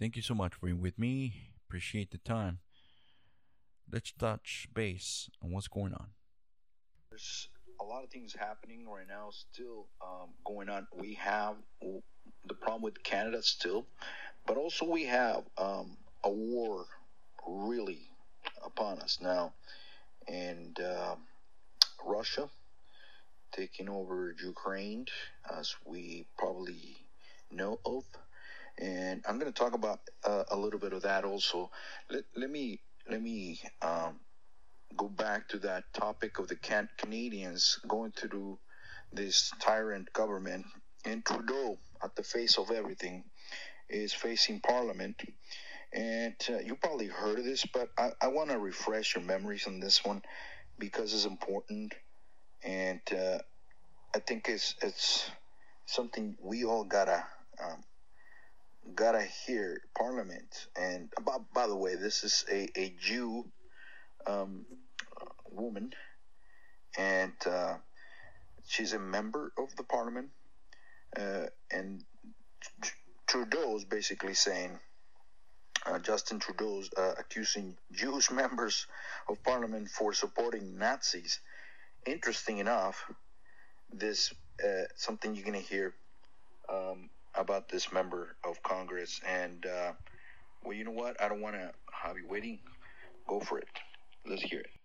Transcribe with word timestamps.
Thank 0.00 0.16
you 0.16 0.22
so 0.22 0.34
much 0.34 0.54
for 0.54 0.64
being 0.64 0.80
with 0.80 0.98
me. 0.98 1.34
Appreciate 1.68 2.10
the 2.10 2.16
time. 2.16 2.60
Let's 3.92 4.12
touch 4.12 4.66
base 4.72 5.28
on 5.44 5.52
what's 5.52 5.68
going 5.68 5.92
on. 5.92 6.06
There's 7.10 7.48
a 7.78 7.84
lot 7.84 8.02
of 8.02 8.08
things 8.08 8.34
happening 8.34 8.88
right 8.88 9.06
now, 9.06 9.28
still 9.30 9.88
um, 10.02 10.30
going 10.46 10.70
on. 10.70 10.86
We 10.96 11.12
have 11.14 11.56
the 11.82 12.54
problem 12.54 12.80
with 12.80 13.02
Canada 13.02 13.42
still, 13.42 13.84
but 14.46 14.56
also 14.56 14.86
we 14.86 15.04
have 15.04 15.42
um, 15.58 15.98
a 16.24 16.30
war 16.30 16.86
really 17.46 18.08
upon 18.64 19.00
us 19.00 19.18
now, 19.20 19.52
and 20.26 20.80
uh, 20.80 21.16
Russia 22.06 22.48
taking 23.52 23.90
over 23.90 24.34
Ukraine, 24.42 25.04
as 25.58 25.74
we 25.84 26.24
probably 26.38 26.96
know 27.52 27.78
of. 27.84 28.04
And 28.78 29.22
I'm 29.28 29.38
going 29.38 29.52
to 29.52 29.58
talk 29.58 29.74
about 29.74 30.00
uh, 30.24 30.44
a 30.50 30.56
little 30.56 30.80
bit 30.80 30.92
of 30.92 31.02
that 31.02 31.24
also. 31.24 31.70
Let, 32.10 32.24
let 32.36 32.50
me 32.50 32.80
let 33.08 33.22
me 33.22 33.60
um, 33.82 34.20
go 34.96 35.08
back 35.08 35.48
to 35.50 35.58
that 35.60 35.84
topic 35.94 36.38
of 36.38 36.48
the 36.48 36.56
can- 36.56 36.88
Canadians 36.98 37.78
going 37.88 38.12
through 38.12 38.58
this 39.12 39.52
tyrant 39.60 40.12
government. 40.12 40.66
And 41.04 41.24
Trudeau, 41.24 41.78
at 42.02 42.14
the 42.16 42.22
face 42.22 42.58
of 42.58 42.70
everything, 42.70 43.24
is 43.88 44.12
facing 44.12 44.60
Parliament. 44.60 45.22
And 45.92 46.36
uh, 46.48 46.58
you 46.58 46.76
probably 46.76 47.08
heard 47.08 47.38
of 47.38 47.44
this, 47.44 47.66
but 47.66 47.88
I, 47.98 48.10
I 48.22 48.28
want 48.28 48.50
to 48.50 48.58
refresh 48.58 49.14
your 49.16 49.24
memories 49.24 49.66
on 49.66 49.80
this 49.80 50.04
one 50.04 50.22
because 50.78 51.14
it's 51.14 51.26
important. 51.26 51.94
And 52.64 53.00
uh, 53.12 53.38
I 54.14 54.20
think 54.20 54.48
it's 54.48 54.74
it's 54.82 55.30
something 55.86 56.36
we 56.42 56.64
all 56.64 56.84
gotta 56.84 57.24
um, 57.64 57.82
gotta 58.94 59.22
hear. 59.46 59.82
Parliament, 59.96 60.66
and 60.76 61.10
by, 61.24 61.36
by 61.54 61.66
the 61.66 61.76
way, 61.76 61.96
this 61.96 62.24
is 62.24 62.44
a 62.50 62.68
a 62.76 62.94
Jew 63.00 63.44
um, 64.26 64.64
woman, 65.50 65.92
and 66.98 67.32
uh, 67.46 67.74
she's 68.66 68.92
a 68.92 68.98
member 68.98 69.52
of 69.58 69.74
the 69.76 69.82
Parliament, 69.82 70.30
uh, 71.16 71.46
and 71.70 72.04
Trudeau 73.26 73.76
is 73.76 73.84
basically 73.84 74.34
saying. 74.34 74.78
Uh, 75.86 75.98
Justin 75.98 76.38
Trudeau's 76.38 76.90
uh, 76.94 77.14
accusing 77.18 77.74
Jewish 77.90 78.30
members 78.42 78.86
of 79.30 79.42
Parliament 79.42 79.88
for 79.88 80.12
supporting 80.12 80.76
Nazis. 80.76 81.40
Interesting 82.04 82.58
enough, 82.58 83.10
this 83.90 84.30
uh, 84.62 84.84
something 84.96 85.34
you're 85.34 85.44
to 85.54 85.58
hear 85.58 85.94
um, 86.68 87.08
about 87.40 87.68
this 87.68 87.92
member 87.92 88.36
of 88.44 88.62
Congress. 88.62 89.20
And 89.26 89.66
uh, 89.66 89.92
well, 90.64 90.74
you 90.74 90.84
know 90.84 90.90
what? 90.92 91.20
I 91.22 91.28
don't 91.28 91.40
want 91.40 91.56
to 91.56 91.72
have 91.92 92.16
you 92.16 92.26
waiting. 92.28 92.60
Go 93.28 93.40
for 93.40 93.58
it. 93.58 93.68
Let's 94.26 94.42
hear 94.42 94.60
it 94.60 94.79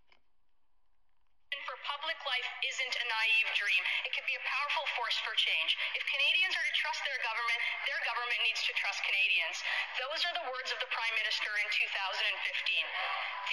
public 2.06 2.38
life 2.38 2.50
isn't 2.62 2.96
a 3.02 3.06
naive 3.10 3.50
dream. 3.58 3.82
It 4.06 4.14
can 4.14 4.22
be 4.30 4.38
a 4.38 4.44
powerful 4.46 4.86
force 4.94 5.18
for 5.26 5.34
change. 5.42 5.74
If 5.98 6.06
Canadians 6.06 6.54
are 6.54 6.62
to 6.70 6.76
trust 6.78 7.02
their 7.02 7.18
government, 7.26 7.58
their 7.90 7.98
government 8.06 8.46
needs 8.46 8.62
to 8.70 8.78
trust 8.78 9.02
Canadians. 9.10 9.58
Those 9.98 10.22
are 10.30 10.36
the 10.38 10.46
words 10.46 10.70
of 10.70 10.78
the 10.86 10.90
Prime 10.94 11.18
Minister 11.18 11.50
in 11.58 11.66
2015. 11.66 12.30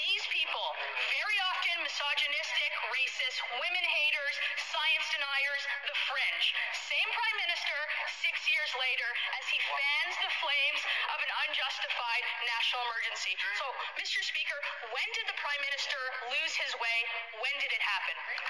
These 0.04 0.24
people, 0.36 0.68
very 1.16 1.38
often 1.48 1.80
misogynistic, 1.80 2.70
racist, 2.92 3.40
women 3.56 3.86
haters, 3.88 4.36
science 4.68 5.06
deniers, 5.16 5.62
the 5.88 5.96
fringe. 6.12 6.52
Same 6.92 7.08
Prime 7.08 7.38
Minister 7.48 7.78
six 8.20 8.36
years 8.52 8.72
later 8.76 9.08
as 9.40 9.48
he 9.48 9.56
fans 9.64 10.14
the 10.20 10.32
flames 10.44 10.82
of 11.08 11.18
an 11.24 11.32
unjustified 11.48 12.24
national 12.44 12.84
emergency. 12.84 13.32
So, 13.56 13.64
Mr. 13.96 14.20
Speaker, 14.20 14.60
when 14.92 15.08
did 15.16 15.24
the 15.24 15.38
Prime 15.40 15.62
Minister 15.64 16.00
lose 16.36 16.52
his 16.52 16.72
way? 16.76 16.98
When 17.40 17.54
did 17.56 17.72
it 17.72 17.80
happen? 17.80 18.41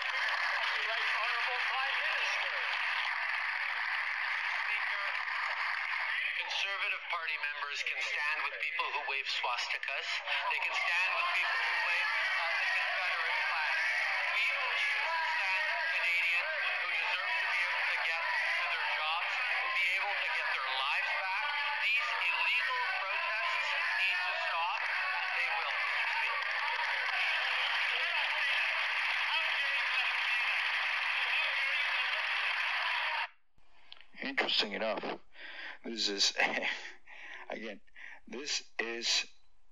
Conservative 6.62 7.04
Party 7.10 7.36
members 7.42 7.78
can 7.86 7.98
stand 8.02 8.38
with 8.46 8.54
people 8.62 8.86
who 8.94 9.00
wave 9.10 9.26
swastikas. 9.26 10.08
They 10.54 10.60
can 10.62 10.74
stand 10.74 11.10
with 11.18 11.28
people 11.34 11.58
who 11.58 11.74
wave 11.90 12.31
Interesting 34.52 34.74
enough, 34.74 35.02
this 35.82 36.10
is 36.10 36.34
again, 37.50 37.80
this 38.28 38.62
is 38.78 39.24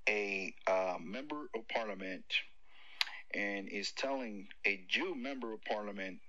a 0.09 0.55
uh, 0.67 0.95
member 0.99 1.51
of 1.55 1.69
parliament 1.69 2.25
and 3.35 3.69
is 3.69 3.93
telling 3.93 4.49
a 4.67 4.83
Jew 4.89 5.15
member 5.15 5.53
of 5.53 5.63
parliament 5.65 6.21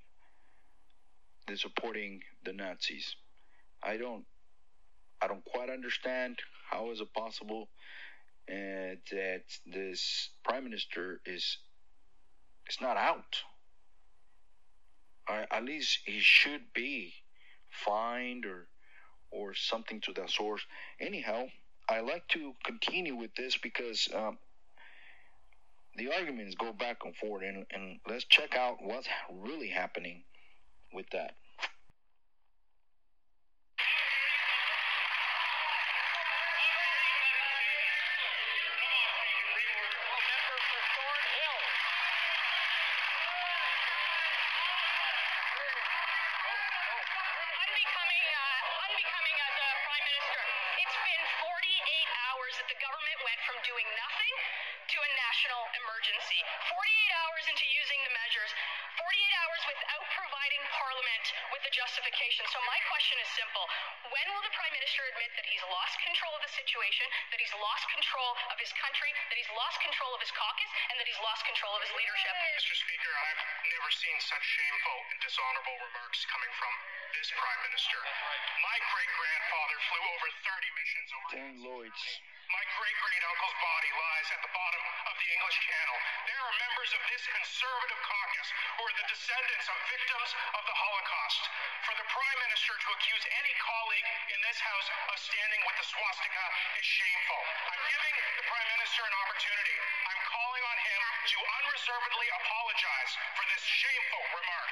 they're 1.48 1.56
supporting 1.56 2.20
the 2.44 2.52
Nazis. 2.52 3.16
I 3.82 3.96
don't, 3.96 4.26
I 5.22 5.28
don't 5.28 5.46
quite 5.46 5.70
understand 5.70 6.38
how 6.70 6.92
is 6.92 7.00
it 7.00 7.14
possible 7.14 7.70
uh, 8.50 9.00
that 9.14 9.44
this 9.66 10.30
prime 10.44 10.66
minister 10.66 11.22
is, 11.26 11.58
is 12.70 12.82
not 12.82 12.98
out. 12.98 13.44
At 15.30 15.64
least 15.64 16.00
he 16.04 16.20
should 16.20 16.74
be 16.74 17.14
fined 17.72 18.46
or 18.46 18.68
or 19.32 19.54
something 19.54 20.02
to 20.02 20.14
that 20.14 20.30
source. 20.30 20.62
Anyhow, 21.00 21.46
I 21.90 22.02
like 22.02 22.28
to 22.30 22.54
continue 22.64 23.16
with 23.16 23.34
this 23.36 23.58
because 23.58 24.10
um, 24.14 24.38
the 25.96 26.12
arguments 26.14 26.56
go 26.56 26.74
back 26.74 26.98
and 27.06 27.16
forth, 27.16 27.44
and, 27.44 27.66
and 27.72 28.00
let's 28.08 28.26
check 28.26 28.56
out 28.56 28.78
what's 28.82 29.08
really 29.34 29.70
happening 29.70 30.24
with 30.94 31.10
that. 31.12 31.36
Control 68.12 68.36
of 68.52 68.60
his 68.60 68.76
country, 68.76 69.08
that 69.32 69.40
he's 69.40 69.48
lost 69.56 69.80
control 69.80 70.12
of 70.12 70.20
his 70.20 70.36
caucus, 70.36 70.68
and 70.92 71.00
that 71.00 71.08
he's 71.08 71.22
lost 71.24 71.48
control 71.48 71.72
of 71.80 71.80
his 71.80 71.96
leadership? 71.96 72.36
Mr. 72.60 72.76
Speaker, 72.76 73.08
I've 73.08 73.44
never 73.72 73.88
seen 73.88 74.18
such 74.20 74.44
shameful 74.52 75.00
and 75.16 75.18
dishonorable 75.24 75.80
remarks 75.80 76.28
coming 76.28 76.52
from 76.60 76.74
this 77.16 77.32
Prime 77.32 77.62
Minister. 77.72 77.96
My 78.68 78.78
great 78.92 79.12
grandfather 79.16 79.78
flew 79.88 80.04
over 80.12 80.28
30 80.44 80.76
missions 80.76 81.10
over. 81.16 81.32
Dan 81.40 81.56
Lloyd's 81.64 82.04
My 82.52 82.68
great 82.76 82.98
great 83.00 83.24
uncle's 83.24 83.60
body 83.64 83.92
lies 83.96 84.28
at 84.36 84.44
the 84.44 84.52
bottom 84.52 84.84
of 85.08 85.16
the 85.16 85.28
English 85.40 85.56
Channel. 85.72 85.98
There 86.28 86.36
are 86.36 86.56
members 86.60 86.92
of 86.92 87.02
this 87.08 87.24
conservative 87.24 88.02
caucus 88.04 88.50
who 88.76 88.82
are 88.92 88.96
the 89.00 89.08
descendants 89.08 89.68
of 89.72 89.78
victims 89.88 90.30
of 90.60 90.64
the 90.68 90.76
Holocaust. 90.76 91.44
For 91.88 91.96
the 91.96 92.04
Prime 92.12 92.40
Minister 92.44 92.76
to 92.76 92.88
accuse 92.92 93.24
any 93.40 93.56
colleague 93.56 94.10
in 94.36 94.40
this 94.44 94.60
House 94.60 94.88
of 94.92 95.16
standing 95.16 95.64
with 95.64 95.80
the 95.80 95.88
swastika 95.96 96.46
is 96.76 96.84
shameful. 96.84 97.42
I'm 97.72 97.84
giving 97.88 98.16
the 98.20 98.46
Prime 98.52 98.70
Minister 98.76 99.00
an 99.08 99.16
opportunity. 99.16 99.78
I'm 100.12 100.22
calling 100.28 100.64
on 100.68 100.78
him 100.92 101.02
to 101.08 101.38
unreservedly 101.56 102.28
apologize 102.36 103.12
for 103.40 103.46
this 103.48 103.64
shameful 103.64 104.24
remark. 104.36 104.72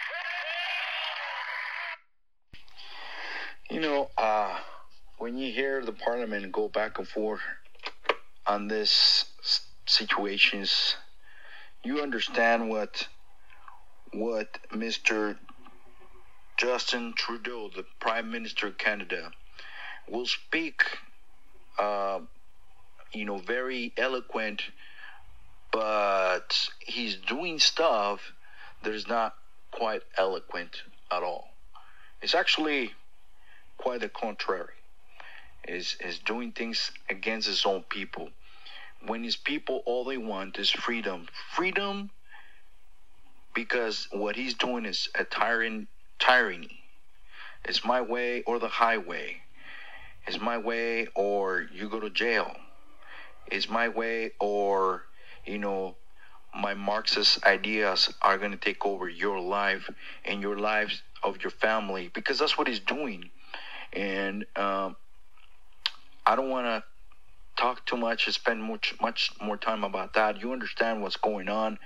You 3.71 3.79
know, 3.79 4.11
uh, 4.19 4.59
when 5.15 5.39
you 5.39 5.47
hear 5.47 5.79
the 5.79 5.95
parliament 5.95 6.51
go 6.51 6.67
back 6.67 6.99
and 6.99 7.07
forth 7.07 7.39
on 8.49 8.67
this 8.67 9.25
situations, 9.85 10.95
you 11.83 12.01
understand 12.01 12.69
what 12.69 13.07
what 14.11 14.57
Mr. 14.73 15.37
Justin 16.57 17.13
Trudeau, 17.15 17.69
the 17.73 17.85
Prime 17.99 18.31
Minister 18.31 18.67
of 18.67 18.77
Canada, 18.77 19.31
will 20.09 20.25
speak 20.25 20.83
uh, 21.77 22.19
you 23.13 23.25
know, 23.25 23.37
very 23.37 23.93
eloquent, 23.97 24.61
but 25.71 26.69
he's 26.79 27.15
doing 27.15 27.59
stuff 27.59 28.33
that 28.83 28.93
is 28.93 29.07
not 29.07 29.35
quite 29.71 30.01
eloquent 30.17 30.83
at 31.11 31.23
all. 31.23 31.49
It's 32.21 32.35
actually 32.35 32.93
quite 33.77 34.01
the 34.01 34.09
contrary. 34.09 34.73
Is 35.67 35.97
is 35.99 36.19
doing 36.19 36.51
things 36.51 36.91
against 37.09 37.47
his 37.47 37.65
own 37.65 37.83
people. 37.83 38.29
When 39.05 39.23
his 39.23 39.37
people 39.37 39.81
all 39.85 40.03
they 40.03 40.17
want 40.17 40.59
is 40.59 40.69
freedom. 40.69 41.27
Freedom 41.51 42.11
because 43.53 44.07
what 44.11 44.35
he's 44.35 44.53
doing 44.53 44.85
is 44.85 45.09
a 45.15 45.23
tyrant 45.23 45.87
tyranny. 46.19 46.79
It's 47.65 47.83
my 47.83 48.01
way 48.01 48.41
or 48.43 48.59
the 48.59 48.67
highway. 48.67 49.37
It's 50.27 50.39
my 50.39 50.57
way 50.57 51.07
or 51.15 51.67
you 51.73 51.89
go 51.89 51.99
to 51.99 52.09
jail. 52.09 52.55
It's 53.47 53.69
my 53.69 53.89
way 53.89 54.31
or 54.39 55.03
you 55.45 55.57
know 55.57 55.95
my 56.55 56.73
Marxist 56.73 57.43
ideas 57.45 58.13
are 58.21 58.37
going 58.37 58.51
to 58.51 58.57
take 58.57 58.85
over 58.85 59.07
your 59.07 59.39
life 59.39 59.89
and 60.25 60.41
your 60.41 60.57
lives 60.57 61.01
of 61.23 61.41
your 61.43 61.51
family 61.51 62.09
because 62.13 62.39
that's 62.39 62.57
what 62.57 62.67
he's 62.67 62.79
doing. 62.79 63.29
And 63.93 64.45
um, 64.55 64.95
I 66.25 66.35
don't 66.35 66.49
want 66.49 66.65
to 66.67 66.83
talk 67.59 67.85
too 67.85 67.97
much 67.97 68.25
and 68.25 68.33
spend 68.33 68.63
much 68.63 68.95
much 69.01 69.31
more 69.41 69.57
time 69.57 69.83
about 69.83 70.13
that. 70.13 70.41
You 70.41 70.53
understand 70.53 71.01
what's 71.01 71.17
going 71.17 71.49
on. 71.49 71.77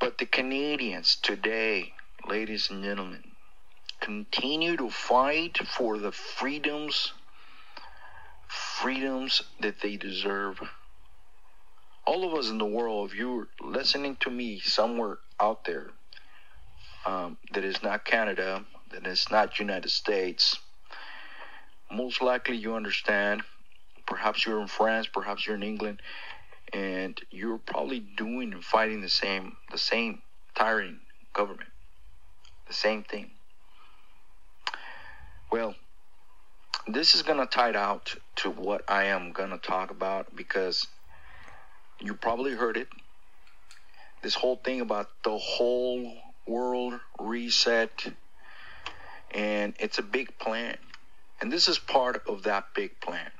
But 0.00 0.18
the 0.18 0.26
Canadians 0.26 1.16
today, 1.20 1.92
ladies 2.28 2.70
and 2.70 2.84
gentlemen, 2.84 3.24
continue 4.00 4.76
to 4.76 4.90
fight 4.90 5.58
for 5.66 5.98
the 5.98 6.12
freedoms 6.12 7.12
freedoms 8.48 9.42
that 9.60 9.80
they 9.82 9.96
deserve. 9.96 10.60
All 12.06 12.28
of 12.28 12.38
us 12.38 12.50
in 12.50 12.58
the 12.58 12.66
world, 12.66 13.10
if 13.10 13.16
you're 13.16 13.48
listening 13.60 14.16
to 14.20 14.30
me 14.30 14.60
somewhere 14.60 15.18
out 15.40 15.64
there 15.64 15.90
um, 17.06 17.38
that 17.52 17.64
is 17.64 17.82
not 17.82 18.04
Canada, 18.04 18.64
that 18.92 19.06
is 19.06 19.26
not 19.30 19.58
United 19.58 19.90
States, 19.90 20.56
most 21.90 22.22
likely 22.22 22.56
you 22.56 22.74
understand. 22.74 23.42
Perhaps 24.06 24.44
you're 24.44 24.60
in 24.60 24.68
France, 24.68 25.08
perhaps 25.12 25.46
you're 25.46 25.56
in 25.56 25.62
England, 25.62 26.00
and 26.72 27.18
you're 27.30 27.58
probably 27.58 28.00
doing 28.00 28.52
and 28.52 28.64
fighting 28.64 29.00
the 29.00 29.08
same 29.08 29.56
the 29.70 29.78
same 29.78 30.22
tyrant 30.54 30.98
government, 31.32 31.70
the 32.66 32.74
same 32.74 33.02
thing. 33.02 33.30
Well, 35.50 35.74
this 36.86 37.14
is 37.14 37.22
gonna 37.22 37.46
tie 37.46 37.70
it 37.70 37.76
out 37.76 38.14
to 38.36 38.50
what 38.50 38.84
I 38.88 39.04
am 39.04 39.32
gonna 39.32 39.58
talk 39.58 39.90
about 39.90 40.34
because 40.34 40.86
you 42.00 42.14
probably 42.14 42.54
heard 42.54 42.76
it. 42.76 42.88
This 44.22 44.34
whole 44.34 44.56
thing 44.56 44.80
about 44.80 45.08
the 45.22 45.36
whole 45.36 46.12
world 46.46 46.98
reset, 47.18 48.06
and 49.30 49.74
it's 49.78 49.98
a 49.98 50.02
big 50.02 50.38
plan. 50.38 50.76
And 51.40 51.52
this 51.52 51.68
is 51.68 51.78
part 51.78 52.22
of 52.26 52.44
that 52.44 52.74
big 52.74 53.00
plan. 53.00 53.30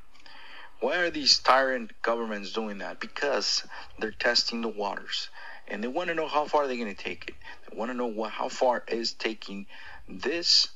Why 0.84 0.96
are 0.98 1.10
these 1.10 1.38
tyrant 1.38 1.92
governments 2.02 2.52
doing 2.52 2.76
that? 2.78 3.00
Because 3.00 3.66
they're 3.98 4.10
testing 4.10 4.60
the 4.60 4.68
waters 4.68 5.30
and 5.66 5.82
they 5.82 5.88
want 5.88 6.08
to 6.08 6.14
know 6.14 6.28
how 6.28 6.44
far 6.44 6.66
they're 6.66 6.76
going 6.76 6.94
to 6.94 7.02
take 7.02 7.26
it. 7.26 7.34
They 7.70 7.78
want 7.78 7.90
to 7.90 7.96
know 7.96 8.04
what, 8.04 8.32
how 8.32 8.50
far 8.50 8.84
is 8.86 9.14
taking 9.14 9.64
this 10.06 10.68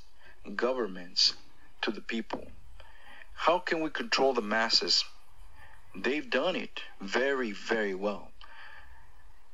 governments 0.57 1.35
to 1.83 1.91
the 1.91 2.01
people. 2.01 2.47
How 3.35 3.59
can 3.59 3.83
we 3.83 3.91
control 3.91 4.33
the 4.33 4.41
masses? 4.41 5.05
They've 5.95 6.31
done 6.31 6.57
it 6.57 6.81
very, 7.03 7.53
very 7.53 7.95
well. 7.95 8.31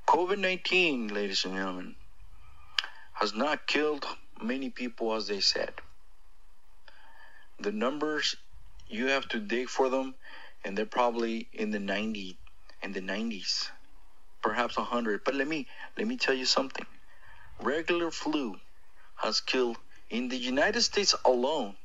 COVID 0.06 0.38
19, 0.38 1.08
ladies 1.08 1.44
and 1.44 1.56
gentlemen, 1.56 1.96
has 3.14 3.34
not 3.34 3.66
killed 3.66 4.06
many 4.40 4.70
people 4.70 5.14
as 5.14 5.26
they 5.26 5.40
said. 5.40 5.72
The 7.58 7.72
numbers, 7.72 8.36
you 8.86 9.06
have 9.06 9.26
to 9.30 9.40
dig 9.40 9.68
for 9.68 9.88
them, 9.88 10.14
and 10.64 10.76
they're 10.76 10.86
probably 10.86 11.48
in 11.52 11.70
the 11.70 11.78
90, 11.78 12.38
in 12.82 12.92
the 12.92 13.00
90s, 13.00 13.68
perhaps 14.42 14.76
100. 14.76 15.22
But 15.24 15.34
let 15.34 15.48
me 15.48 15.66
let 15.98 16.06
me 16.06 16.16
tell 16.16 16.34
you 16.34 16.46
something. 16.46 16.86
Regular 17.62 18.10
flu 18.10 18.56
has 19.16 19.40
killed 19.40 19.76
in 20.10 20.28
the 20.28 20.36
United 20.36 20.82
States 20.82 21.14
alone 21.24 21.76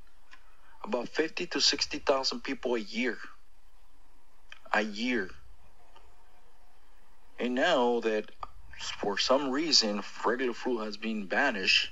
about 0.84 1.10
50 1.10 1.48
to 1.48 1.62
60,000 1.62 2.42
people 2.42 2.76
a 2.76 2.80
year. 2.80 3.18
A 4.74 4.82
year. 4.82 5.30
And 7.40 7.56
now 7.56 8.02
that 8.02 8.32
for 9.02 9.18
some 9.18 9.50
reason 9.50 10.02
regular 10.26 10.54
flu 10.54 10.80
has 10.80 10.98
been 10.98 11.26
banished, 11.28 11.90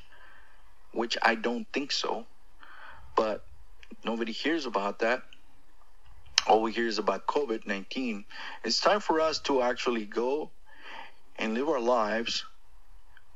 which 0.93 1.17
I 1.21 1.35
don't 1.35 1.67
think 1.73 1.91
so, 1.91 2.25
but 3.15 3.45
nobody 4.05 4.31
hears 4.31 4.65
about 4.65 4.99
that. 4.99 5.23
All 6.45 6.61
we 6.61 6.71
hear 6.71 6.87
is 6.87 6.99
about 6.99 7.25
COVID 7.25 7.65
19. 7.65 8.25
It's 8.63 8.79
time 8.79 8.99
for 8.99 9.19
us 9.19 9.39
to 9.41 9.61
actually 9.61 10.05
go 10.05 10.51
and 11.37 11.53
live 11.53 11.67
our 11.67 11.79
lives 11.79 12.45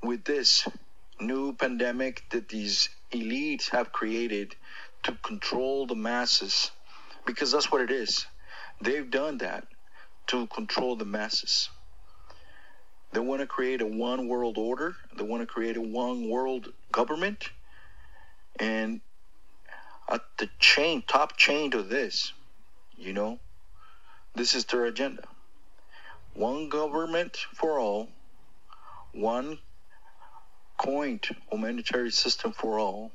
with 0.04 0.24
this 0.24 0.68
new 1.20 1.54
pandemic 1.54 2.24
that 2.32 2.50
these 2.50 2.90
elites 3.12 3.70
have 3.70 3.92
created 3.92 4.56
to 5.04 5.14
control 5.24 5.88
the 5.88 5.96
masses 5.96 6.72
because 7.26 7.52
that's 7.52 7.72
what 7.72 7.82
it 7.82 7.92
is. 7.92 8.26
They've 8.82 9.10
done 9.10 9.40
that 9.40 9.68
to 10.28 10.48
control 10.48 10.96
the 10.96 11.06
masses. 11.06 11.70
They 13.14 13.20
want 13.20 13.42
to 13.42 13.48
create 13.48 13.82
a 13.82 13.86
one 13.86 14.28
world 14.28 14.58
order, 14.58 14.96
they 15.18 15.24
want 15.24 15.42
to 15.42 15.48
create 15.48 15.78
a 15.78 15.82
one 15.82 16.30
world 16.30 16.72
government. 16.92 17.50
And 18.60 19.02
at 20.10 20.22
the 20.38 20.50
chain, 20.60 21.04
top 21.08 21.38
chain 21.38 21.72
to 21.72 21.84
this, 21.84 22.34
you 23.02 23.14
know, 23.14 23.40
this 24.36 24.56
is 24.56 24.66
their 24.66 24.86
agenda. 24.86 25.24
One 26.34 26.70
government 26.70 27.38
for 27.56 27.80
all, 27.80 28.10
one 29.14 29.60
coined 30.78 31.28
humanitarian 31.52 32.12
system 32.12 32.54
for 32.54 32.80
all, 32.80 33.12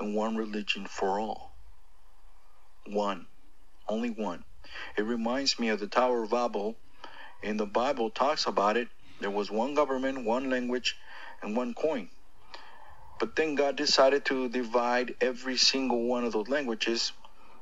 and 0.00 0.14
one 0.14 0.36
religion 0.36 0.86
for 0.86 1.20
all. 1.20 1.52
One. 2.86 3.26
Only 3.88 4.10
one. 4.10 4.44
It 4.96 5.02
reminds 5.02 5.58
me 5.58 5.68
of 5.70 5.80
the 5.80 5.86
Tower 5.88 6.24
of 6.24 6.30
Babel. 6.30 6.76
In 7.42 7.56
the 7.56 7.66
Bible 7.66 8.10
talks 8.10 8.46
about 8.46 8.76
it. 8.76 8.88
There 9.20 9.30
was 9.30 9.50
one 9.50 9.74
government, 9.74 10.24
one 10.24 10.50
language, 10.50 10.96
and 11.42 11.56
one 11.56 11.74
coin. 11.74 12.08
But 13.18 13.36
then 13.36 13.54
God 13.56 13.76
decided 13.76 14.24
to 14.26 14.48
divide 14.48 15.14
every 15.20 15.56
single 15.56 16.04
one 16.04 16.24
of 16.24 16.32
those 16.32 16.48
languages 16.48 17.12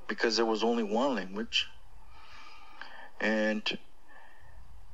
because 0.09 0.37
there 0.37 0.47
was 0.47 0.63
only 0.63 0.83
one 0.83 1.15
language. 1.15 1.67
And 3.21 3.79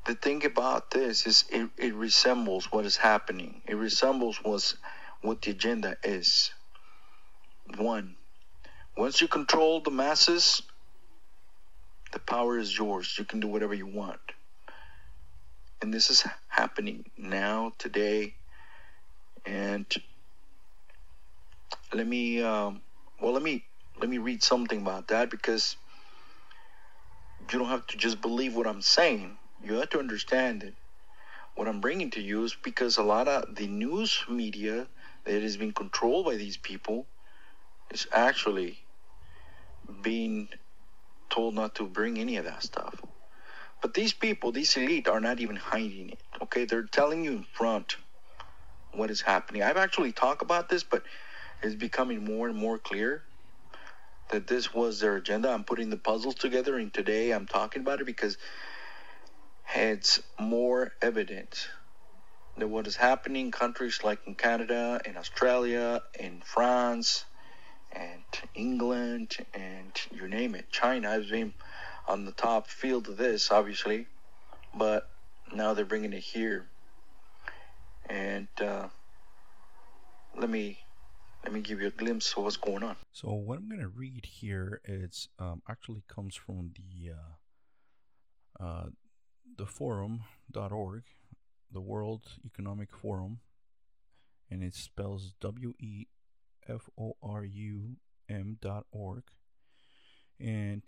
the 0.07 0.15
thing 0.15 0.45
about 0.45 0.91
this 0.91 1.27
is 1.27 1.45
it, 1.51 1.69
it 1.79 1.95
resembles 1.95 2.67
what 2.73 2.85
is 2.87 2.97
happening. 2.97 3.63
It 3.67 3.75
resembles 3.75 4.39
what's, 4.43 4.77
what 5.23 5.43
the 5.43 5.51
agenda 5.53 5.97
is. 6.03 6.51
One. 7.79 8.17
Once 8.97 9.21
you 9.21 9.29
control 9.29 9.81
the 9.81 9.91
masses, 9.91 10.63
the 12.13 12.19
power 12.19 12.59
is 12.59 12.77
yours. 12.77 13.15
You 13.19 13.25
can 13.25 13.41
do 13.41 13.49
whatever 13.49 13.75
you 13.75 13.87
want. 13.87 14.21
And 15.81 15.93
this 15.93 16.11
is 16.11 16.25
happening 16.49 17.11
now, 17.17 17.73
today. 17.79 18.35
And 19.47 19.87
let 21.93 22.07
me, 22.07 22.43
um, 22.43 22.83
well, 23.21 23.33
let 23.33 23.43
me 23.43 23.65
let 24.03 24.11
me 24.11 24.19
read 24.19 24.45
something 24.45 24.83
about 24.83 25.09
that 25.11 25.31
because 25.31 25.77
you 27.53 27.59
don't 27.59 27.69
have 27.69 27.87
to 27.89 27.99
just 27.99 28.21
believe 28.23 28.57
what 28.57 28.67
I'm 28.69 28.83
saying. 28.83 29.39
You 29.65 29.75
have 29.77 29.91
to 29.91 30.01
understand 30.01 30.65
it. 30.65 30.75
what 31.57 31.69
I'm 31.69 31.81
bringing 31.81 32.11
to 32.13 32.21
you 32.23 32.45
is 32.45 32.57
because 32.63 32.97
a 32.99 33.03
lot 33.03 33.29
of 33.29 33.55
the 33.57 33.67
news 33.67 34.25
media 34.29 34.89
that 35.27 35.43
is 35.43 35.57
being 35.59 35.73
controlled 35.73 36.27
by 36.27 36.37
these 36.37 36.57
people 36.57 37.07
is 37.93 38.07
actually 38.13 38.79
being 40.03 40.49
told 41.31 41.55
not 41.55 41.77
to 41.77 41.87
bring 41.87 42.19
any 42.19 42.37
of 42.37 42.45
that 42.47 42.63
stuff. 42.63 43.01
But 43.83 43.95
these 43.95 44.13
people, 44.15 44.53
these 44.53 44.77
elite, 44.77 45.09
are 45.09 45.21
not 45.21 45.41
even 45.41 45.57
hiding 45.57 46.11
it. 46.11 46.21
Okay, 46.43 46.65
they're 46.67 46.85
telling 46.85 47.25
you 47.25 47.33
in 47.33 47.45
front 47.45 47.97
what 48.93 49.11
is 49.11 49.23
happening. 49.23 49.63
I've 49.63 49.77
actually 49.79 50.13
talked 50.13 50.43
about 50.43 50.69
this, 50.69 50.85
but 50.85 51.05
it's 51.63 51.77
becoming 51.77 52.25
more 52.25 52.49
and 52.49 52.57
more 52.57 52.79
clear 52.79 53.25
that 54.33 54.47
this 54.47 54.75
was 54.75 54.99
their 54.99 55.17
agenda. 55.17 55.51
I'm 55.51 55.65
putting 55.65 55.91
the 55.91 55.97
puzzles 55.97 56.35
together, 56.35 56.77
and 56.79 56.93
today 56.93 57.31
I'm 57.31 57.47
talking 57.47 57.83
about 57.83 58.01
it 58.01 58.07
because 58.07 58.39
it's 59.75 60.21
more 60.41 60.93
evident 61.01 61.69
that 62.57 62.69
what 62.69 62.87
is 62.87 62.97
happening 62.97 63.47
in 63.47 63.53
countries 63.53 64.01
like 64.03 64.21
in 64.27 64.35
Canada, 64.35 65.01
in 65.05 65.17
Australia, 65.17 66.03
in 66.19 66.43
France, 66.45 67.25
and 67.93 68.23
England, 68.55 69.37
and 69.55 69.93
you 70.11 70.27
name 70.29 70.55
it, 70.55 70.71
China 70.71 71.11
has 71.11 71.31
been 71.31 71.53
on 72.09 72.25
the 72.25 72.33
top 72.33 72.69
field 72.69 73.09
of 73.09 73.17
this, 73.17 73.51
obviously, 73.51 74.07
but 74.75 75.09
now 75.55 75.75
they're 75.75 75.85
bringing 75.85 76.13
it 76.13 76.21
here. 76.23 76.67
And 78.09 78.49
uh, 78.61 78.89
let 80.39 80.49
me 80.49 80.79
let 81.45 81.53
me 81.53 81.61
give 81.61 81.81
you 81.81 81.89
a 81.89 81.91
glimpse 81.91 82.33
of 82.37 82.45
what's 82.45 82.57
going 82.57 82.83
on. 82.83 82.97
So 83.13 83.33
what 83.33 83.59
I'm 83.59 83.69
gonna 83.69 83.89
read 83.89 84.27
here 84.27 84.81
is 84.85 85.29
um, 85.39 85.63
actually 85.69 86.03
comes 86.09 86.37
from 86.37 86.73
the 86.77 87.13
uh, 87.13 88.65
uh, 88.65 88.87
the 89.57 89.67
forum.org, 89.67 91.03
the 91.71 91.81
World 91.81 92.29
Economic 92.45 92.95
Forum, 92.95 93.41
and 94.51 94.63
it 94.63 94.75
spells 94.75 95.35
W 95.41 95.75
E 95.81 96.07
F 96.69 96.89
O 96.99 97.17
R 97.23 97.45
U 97.45 97.97
M 98.29 98.59
dot 98.61 98.87
org, 98.93 99.25
and 100.39 100.83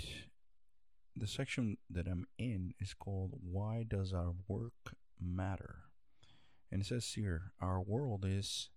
the 1.16 1.26
section 1.26 1.76
that 1.90 2.06
I'm 2.06 2.26
in 2.38 2.74
is 2.80 2.94
called 2.94 3.32
"Why 3.42 3.84
Does 3.86 4.12
Our 4.12 4.34
Work 4.48 4.94
Matter?" 5.20 5.84
and 6.70 6.80
it 6.80 6.86
says 6.86 7.12
here, 7.12 7.52
"Our 7.60 7.80
world 7.82 8.24
is." 8.26 8.70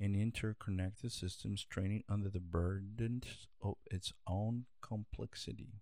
In 0.00 0.14
interconnected 0.14 1.12
systems 1.12 1.64
training 1.64 2.02
under 2.08 2.30
the 2.30 2.40
burdens 2.40 3.48
of 3.62 3.74
its 3.90 4.12
own 4.26 4.64
complexity. 4.80 5.74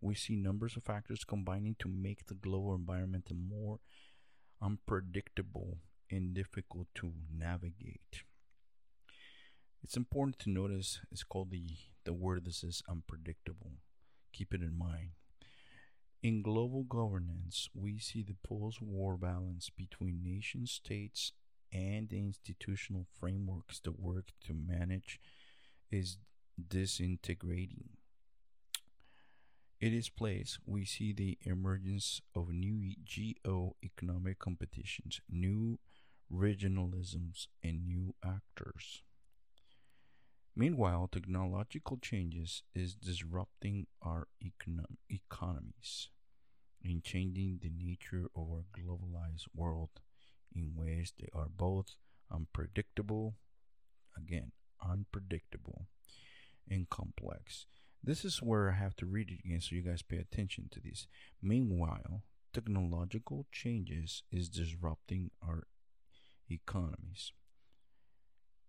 We 0.00 0.14
see 0.14 0.36
numbers 0.36 0.76
of 0.76 0.84
factors 0.84 1.24
combining 1.24 1.74
to 1.80 1.88
make 1.88 2.26
the 2.26 2.34
global 2.34 2.74
environment 2.74 3.28
more 3.34 3.80
unpredictable 4.62 5.78
and 6.10 6.34
difficult 6.34 6.86
to 6.96 7.12
navigate. 7.36 8.22
It's 9.82 9.96
important 9.96 10.38
to 10.40 10.50
notice 10.50 11.00
it's 11.10 11.24
called 11.24 11.50
the, 11.50 11.68
the 12.04 12.12
word 12.12 12.44
this 12.44 12.62
is 12.62 12.82
unpredictable. 12.88 13.72
Keep 14.32 14.54
it 14.54 14.62
in 14.62 14.78
mind. 14.78 15.10
In 16.22 16.42
global 16.42 16.84
governance, 16.84 17.68
we 17.74 17.98
see 17.98 18.22
the 18.22 18.36
post 18.46 18.80
war 18.80 19.16
balance 19.16 19.68
between 19.68 20.22
nation 20.22 20.66
states 20.66 21.32
and 21.74 22.08
the 22.08 22.18
institutional 22.18 23.06
frameworks 23.18 23.80
that 23.80 24.00
work 24.00 24.28
to 24.46 24.54
manage 24.54 25.20
is 25.90 26.18
disintegrating. 26.68 27.88
In 29.80 29.92
its 29.92 30.08
place, 30.08 30.58
we 30.64 30.84
see 30.84 31.12
the 31.12 31.36
emergence 31.42 32.22
of 32.34 32.48
new 32.50 32.94
geo-economic 33.04 34.38
competitions, 34.38 35.20
new 35.28 35.78
regionalisms, 36.32 37.48
and 37.62 37.84
new 37.84 38.14
actors. 38.24 39.02
Meanwhile, 40.56 41.08
technological 41.10 41.98
changes 41.98 42.62
is 42.74 42.94
disrupting 42.94 43.88
our 44.00 44.28
econo- 44.42 44.96
economies 45.10 46.08
and 46.82 47.02
changing 47.02 47.58
the 47.60 47.70
nature 47.70 48.28
of 48.36 48.50
our 48.50 48.64
globalized 48.72 49.48
world 49.54 49.90
in 50.54 50.72
ways 50.74 51.12
that 51.18 51.30
are 51.34 51.48
both 51.48 51.96
unpredictable, 52.32 53.34
again, 54.16 54.52
unpredictable, 54.82 55.86
and 56.68 56.88
complex. 56.88 57.66
This 58.02 58.24
is 58.24 58.42
where 58.42 58.70
I 58.70 58.74
have 58.74 58.96
to 58.96 59.06
read 59.06 59.30
it 59.30 59.44
again 59.44 59.60
so 59.60 59.74
you 59.74 59.82
guys 59.82 60.02
pay 60.02 60.18
attention 60.18 60.68
to 60.72 60.80
this. 60.80 61.06
Meanwhile, 61.42 62.22
technological 62.52 63.46
changes 63.50 64.22
is 64.30 64.48
disrupting 64.48 65.30
our 65.42 65.64
economies. 66.50 67.32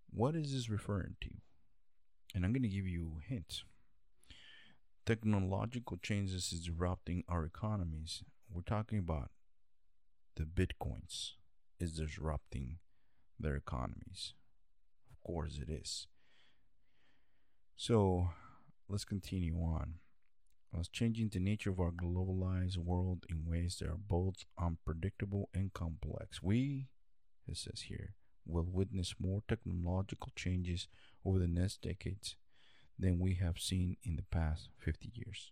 What 0.10 0.36
is 0.36 0.54
this 0.54 0.70
referring 0.70 1.18
to? 1.22 1.30
And 2.34 2.46
I'm 2.46 2.54
going 2.54 2.64
to 2.64 2.70
give 2.70 2.88
you 2.88 3.20
hints. 3.28 3.64
Technological 5.06 5.98
changes 5.98 6.52
is 6.52 6.62
disrupting 6.62 7.24
our 7.28 7.46
economies. 7.46 8.24
We're 8.50 8.62
talking 8.62 9.00
about 9.00 9.30
the 10.36 10.44
bitcoins, 10.44 11.32
is 11.80 11.94
disrupting 11.94 12.78
their 13.40 13.56
economies. 13.56 14.34
Of 15.12 15.22
course, 15.26 15.60
it 15.62 15.70
is. 15.72 16.08
So, 17.76 18.30
let's 18.88 19.06
continue 19.06 19.58
on. 19.58 19.96
As 20.78 20.88
changing 20.90 21.30
the 21.30 21.40
nature 21.40 21.70
of 21.70 21.80
our 21.80 21.92
globalized 21.92 22.78
world 22.78 23.26
in 23.30 23.46
ways 23.46 23.78
that 23.80 23.88
are 23.88 23.98
both 23.98 24.46
unpredictable 24.60 25.50
and 25.54 25.72
complex. 25.74 26.42
We, 26.42 26.88
it 27.48 27.58
says 27.58 27.84
here, 27.88 28.16
will 28.46 28.68
witness 28.70 29.16
more 29.20 29.42
technological 29.48 30.32
changes 30.36 30.88
over 31.26 31.40
the 31.40 31.48
next 31.48 31.82
decades 31.82 32.36
than 33.00 33.20
we 33.20 33.36
have 33.36 33.60
seen 33.60 33.98
in 34.04 34.16
the 34.16 34.24
past 34.24 34.70
50 34.80 35.12
years. 35.14 35.52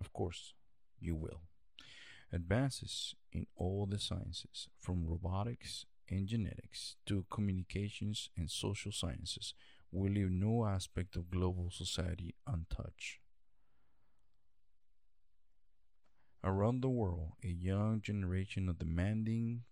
Of 0.00 0.12
course, 0.12 0.52
you 1.00 1.14
will. 1.14 1.42
Advances 2.34 3.14
in 3.32 3.46
all 3.54 3.86
the 3.88 4.00
sciences, 4.00 4.68
from 4.80 5.06
robotics 5.06 5.86
and 6.10 6.26
genetics 6.26 6.96
to 7.06 7.24
communications 7.30 8.28
and 8.36 8.50
social 8.50 8.90
sciences, 8.90 9.54
will 9.92 10.10
leave 10.10 10.32
no 10.32 10.66
aspect 10.66 11.14
of 11.14 11.30
global 11.30 11.70
society 11.70 12.34
untouched. 12.44 13.20
Around 16.42 16.82
the 16.82 16.88
world, 16.88 17.34
a 17.44 17.48
young 17.48 18.00
generation 18.02 18.68
of 18.68 18.80
demanding 18.80 19.62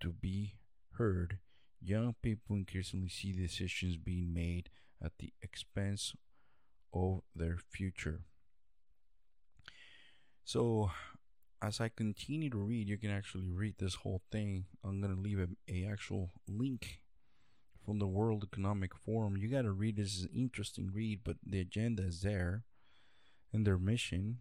to 0.00 0.12
be 0.12 0.56
heard, 0.94 1.38
young 1.80 2.16
people 2.22 2.56
increasingly 2.56 3.08
see 3.08 3.32
decisions 3.32 3.96
being 3.96 4.34
made 4.34 4.68
at 5.00 5.12
the 5.20 5.32
expense 5.42 6.12
of 6.92 7.20
their 7.36 7.56
future. 7.70 8.22
So, 10.44 10.90
as 11.62 11.80
I 11.80 11.88
continue 11.88 12.50
to 12.50 12.58
read, 12.58 12.88
you 12.88 12.96
can 12.96 13.10
actually 13.10 13.48
read 13.50 13.74
this 13.78 13.96
whole 13.96 14.22
thing. 14.32 14.64
I'm 14.84 15.00
gonna 15.00 15.20
leave 15.20 15.38
a, 15.38 15.48
a 15.68 15.86
actual 15.90 16.30
link 16.48 17.00
from 17.84 17.98
the 17.98 18.06
World 18.06 18.44
Economic 18.44 18.96
Forum. 18.96 19.36
You 19.36 19.48
gotta 19.48 19.72
read 19.72 19.96
this 19.96 20.16
is 20.16 20.24
an 20.24 20.30
interesting 20.34 20.90
read, 20.92 21.20
but 21.24 21.36
the 21.44 21.60
agenda 21.60 22.02
is 22.04 22.22
there, 22.22 22.64
and 23.52 23.66
their 23.66 23.78
mission, 23.78 24.38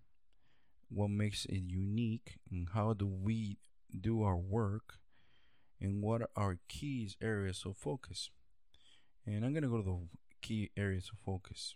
what 0.89 1.09
makes 1.09 1.45
it 1.45 1.63
unique, 1.67 2.39
and 2.49 2.69
how 2.73 2.93
do 2.93 3.05
we 3.05 3.57
do 3.99 4.23
our 4.23 4.37
work, 4.37 4.99
and 5.81 6.01
what 6.01 6.21
are 6.21 6.29
our 6.37 6.59
keys 6.69 7.17
areas 7.21 7.63
of 7.65 7.75
focus. 7.75 8.29
And 9.25 9.43
I'm 9.43 9.53
gonna 9.53 9.67
go 9.67 9.77
to 9.77 9.83
the 9.83 9.99
key 10.41 10.71
areas 10.77 11.09
of 11.11 11.19
focus. 11.19 11.75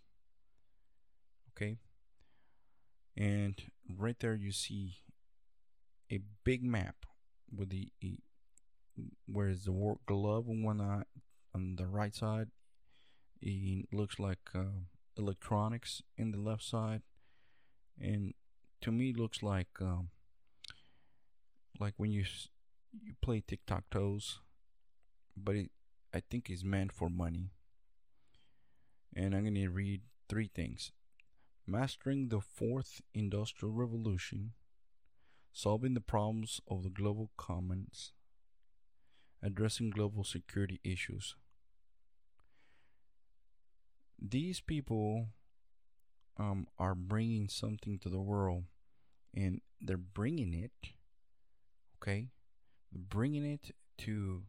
Okay. 1.51 1.77
And 3.15 3.61
right 3.95 4.19
there 4.19 4.33
you 4.33 4.51
see 4.51 4.95
a 6.13 6.19
big 6.43 6.63
map 6.63 6.95
with 7.55 7.69
the 7.69 7.89
where 9.25 9.49
is 9.49 9.65
the 9.65 9.71
work 9.71 10.05
glove 10.05 10.47
on 10.47 10.61
one 10.63 10.79
eye, 10.79 11.03
on 11.55 11.75
the 11.77 11.87
right 11.87 12.13
side. 12.13 12.49
It 13.41 13.87
looks 13.91 14.19
like 14.19 14.39
uh, 14.53 14.85
electronics 15.17 16.03
in 16.17 16.31
the 16.31 16.39
left 16.39 16.63
side, 16.63 17.01
and 17.99 18.33
to 18.81 18.91
me 18.91 19.13
looks 19.13 19.41
like 19.41 19.69
um, 19.81 20.09
like 21.79 21.95
when 21.97 22.11
you 22.11 22.25
you 23.01 23.13
play 23.21 23.43
tic 23.45 23.65
tac 23.65 23.89
toes, 23.89 24.39
but 25.35 25.55
it 25.55 25.71
I 26.13 26.21
think 26.29 26.49
is 26.49 26.63
meant 26.63 26.91
for 26.93 27.09
money. 27.09 27.49
And 29.15 29.35
I'm 29.35 29.45
gonna 29.45 29.69
read 29.69 30.01
three 30.29 30.49
things: 30.53 30.91
mastering 31.65 32.29
the 32.29 32.39
fourth 32.39 33.01
industrial 33.13 33.73
revolution 33.73 34.53
solving 35.53 35.93
the 35.93 36.01
problems 36.01 36.59
of 36.67 36.81
the 36.83 36.89
global 36.89 37.29
commons, 37.37 38.11
addressing 39.41 39.91
global 39.91 40.23
security 40.23 40.81
issues. 40.83 41.35
These 44.19 44.61
people 44.61 45.27
um, 46.37 46.65
are 46.79 46.95
bringing 46.95 47.47
something 47.49 47.99
to 47.99 48.09
the 48.09 48.19
world, 48.19 48.63
and 49.35 49.61
they're 49.79 49.97
bringing 49.97 50.53
it, 50.53 50.89
okay? 52.01 52.29
Bringing 52.91 53.45
it 53.45 53.75
to 53.99 54.43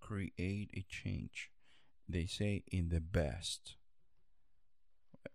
create 0.00 0.70
a 0.76 0.84
change. 0.86 1.50
They 2.06 2.26
say 2.26 2.64
in 2.70 2.90
the 2.90 3.00
best, 3.00 3.76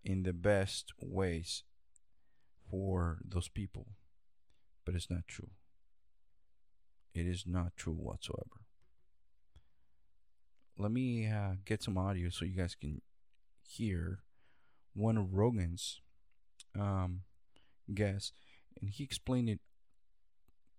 in 0.04 0.22
the 0.22 0.32
best 0.32 0.92
ways 1.00 1.64
for 2.70 3.18
those 3.24 3.48
people 3.48 3.88
it's 4.98 5.08
not 5.08 5.28
true. 5.28 5.50
It 7.14 7.26
is 7.26 7.44
not 7.46 7.76
true 7.76 7.94
whatsoever. 7.94 8.66
Let 10.76 10.90
me 10.90 11.26
uh, 11.28 11.54
get 11.64 11.82
some 11.84 11.96
audio 11.96 12.30
so 12.30 12.44
you 12.44 12.56
guys 12.56 12.74
can 12.74 13.00
hear 13.62 14.20
one 14.94 15.16
of 15.16 15.34
Rogan's 15.34 16.00
um, 16.78 17.20
guests, 17.94 18.32
and 18.80 18.90
he 18.90 19.04
explained 19.04 19.48
it 19.48 19.60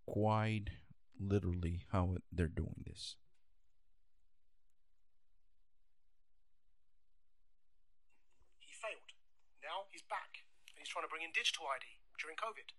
quite 0.05 0.69
literally 1.17 1.83
how 1.93 2.17
they're 2.31 2.47
doing 2.47 2.83
this. 2.85 3.15
He 8.59 8.73
failed. 8.73 9.15
Now 9.63 9.88
he's 9.91 10.03
back. 10.03 10.43
and 10.75 10.79
He's 10.79 10.89
trying 10.89 11.05
to 11.05 11.09
bring 11.09 11.23
in 11.23 11.31
digital 11.31 11.65
ID 11.71 11.85
during 12.19 12.35
COVID, 12.35 12.75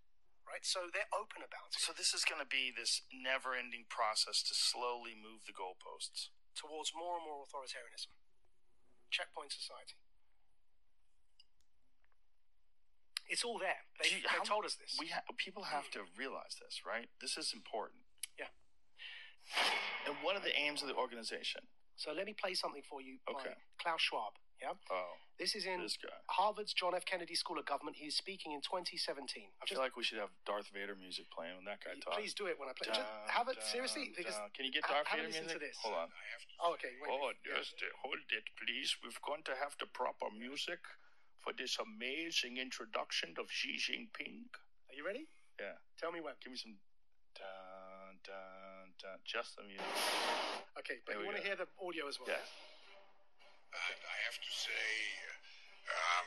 right? 0.50 0.66
So 0.66 0.90
they're 0.90 1.08
open 1.14 1.46
about 1.46 1.70
it 1.70 1.78
So 1.78 1.94
this 1.94 2.10
is 2.12 2.26
going 2.26 2.42
to 2.42 2.48
be 2.48 2.74
this 2.74 3.06
never-ending 3.14 3.86
process 3.88 4.42
to 4.50 4.54
slowly 4.54 5.14
move 5.14 5.46
the 5.46 5.54
goalposts. 5.54 6.34
towards 6.58 6.90
more 6.92 7.16
and 7.16 7.24
more 7.24 7.46
authoritarianism. 7.46 8.10
Checkpoint 9.14 9.54
society. 9.54 9.94
It's 13.30 13.44
all 13.46 13.58
there. 13.62 13.86
They, 14.02 14.08
Gee, 14.10 14.22
they 14.26 14.28
how- 14.28 14.42
told 14.42 14.64
us 14.66 14.74
this. 14.74 14.96
We 14.98 15.06
ha- 15.14 15.22
people 15.38 15.70
have 15.70 15.88
to 15.94 16.02
realize 16.18 16.58
this, 16.58 16.82
right? 16.84 17.06
This 17.22 17.38
is 17.38 17.52
important. 17.54 18.02
Yeah. 18.36 18.50
And 20.06 20.16
what 20.22 20.34
are 20.36 20.42
the 20.42 20.54
aims 20.58 20.82
of 20.82 20.88
the 20.88 20.94
organization? 20.98 21.62
So 21.96 22.12
let 22.12 22.26
me 22.26 22.34
play 22.34 22.54
something 22.54 22.82
for 22.82 23.00
you 23.00 23.18
by 23.26 23.32
Okay. 23.38 23.54
Klaus 23.78 24.00
Schwab. 24.02 24.34
Yeah. 24.60 24.76
Oh, 24.92 25.16
This 25.40 25.56
is 25.56 25.64
in 25.64 25.80
This 25.80 25.96
guy. 25.96 26.12
Harvard's 26.28 26.76
John 26.76 26.92
F. 26.94 27.08
Kennedy 27.08 27.32
School 27.34 27.56
of 27.56 27.64
Government. 27.64 27.96
He 27.96 28.04
is 28.12 28.16
speaking 28.16 28.52
in 28.52 28.60
2017. 28.60 29.48
I 29.56 29.64
feel 29.64 29.80
like 29.80 29.96
we 29.96 30.04
should 30.04 30.20
have 30.20 30.28
Darth 30.44 30.68
Vader 30.68 30.92
music 31.00 31.32
playing 31.32 31.56
when 31.56 31.64
that 31.64 31.80
guy 31.80 31.96
talks. 31.96 32.20
Please 32.20 32.36
do 32.36 32.44
it 32.44 32.60
when 32.60 32.68
I 32.68 32.76
play. 32.76 32.92
Dun, 32.92 33.00
Just 33.00 33.08
have 33.32 33.48
it 33.48 33.56
dun, 33.56 33.64
seriously 33.72 34.12
because 34.12 34.36
dun. 34.36 34.52
Can 34.52 34.68
you 34.68 34.72
get 34.72 34.84
ha- 34.84 35.00
Darth 35.00 35.08
have 35.08 35.20
a 35.20 35.22
Vader 35.24 35.32
listen 35.32 35.48
music? 35.48 35.60
to 35.60 35.64
this. 35.64 35.76
Hold 35.80 35.96
on. 35.96 36.08
Oh, 36.60 36.76
okay. 36.76 36.92
Wait. 37.00 37.08
Oh, 37.08 37.32
just 37.40 37.80
uh, 37.80 37.88
hold 38.04 38.20
it, 38.28 38.44
please. 38.60 38.92
We've 39.00 39.16
got 39.24 39.40
to 39.48 39.56
have 39.56 39.72
the 39.80 39.88
proper 39.88 40.28
music 40.28 40.84
for 41.40 41.56
this 41.56 41.80
amazing 41.80 42.60
introduction 42.60 43.32
of 43.40 43.48
Xi 43.48 43.80
Jinping. 43.80 44.44
Are 44.92 44.96
you 44.96 45.08
ready? 45.08 45.24
Yeah. 45.56 45.80
Tell 45.96 46.12
me 46.12 46.20
when. 46.20 46.36
Give 46.44 46.52
me 46.52 46.60
some 46.60 46.76
dun 47.32 48.20
dun 48.28 48.92
dun. 49.00 49.18
Just 49.24 49.56
the 49.56 49.64
music. 49.64 49.88
Okay, 50.76 51.00
but 51.08 51.16
There 51.16 51.24
you 51.24 51.24
we 51.24 51.32
want 51.32 51.40
to 51.40 51.42
go. 51.42 51.48
hear 51.48 51.56
the 51.56 51.68
audio 51.80 52.04
as 52.12 52.20
well. 52.20 52.28
Yeah. 52.28 52.44
I 53.70 54.16
have 54.26 54.38
to 54.42 54.50
say, 54.50 54.90
um, 55.86 56.26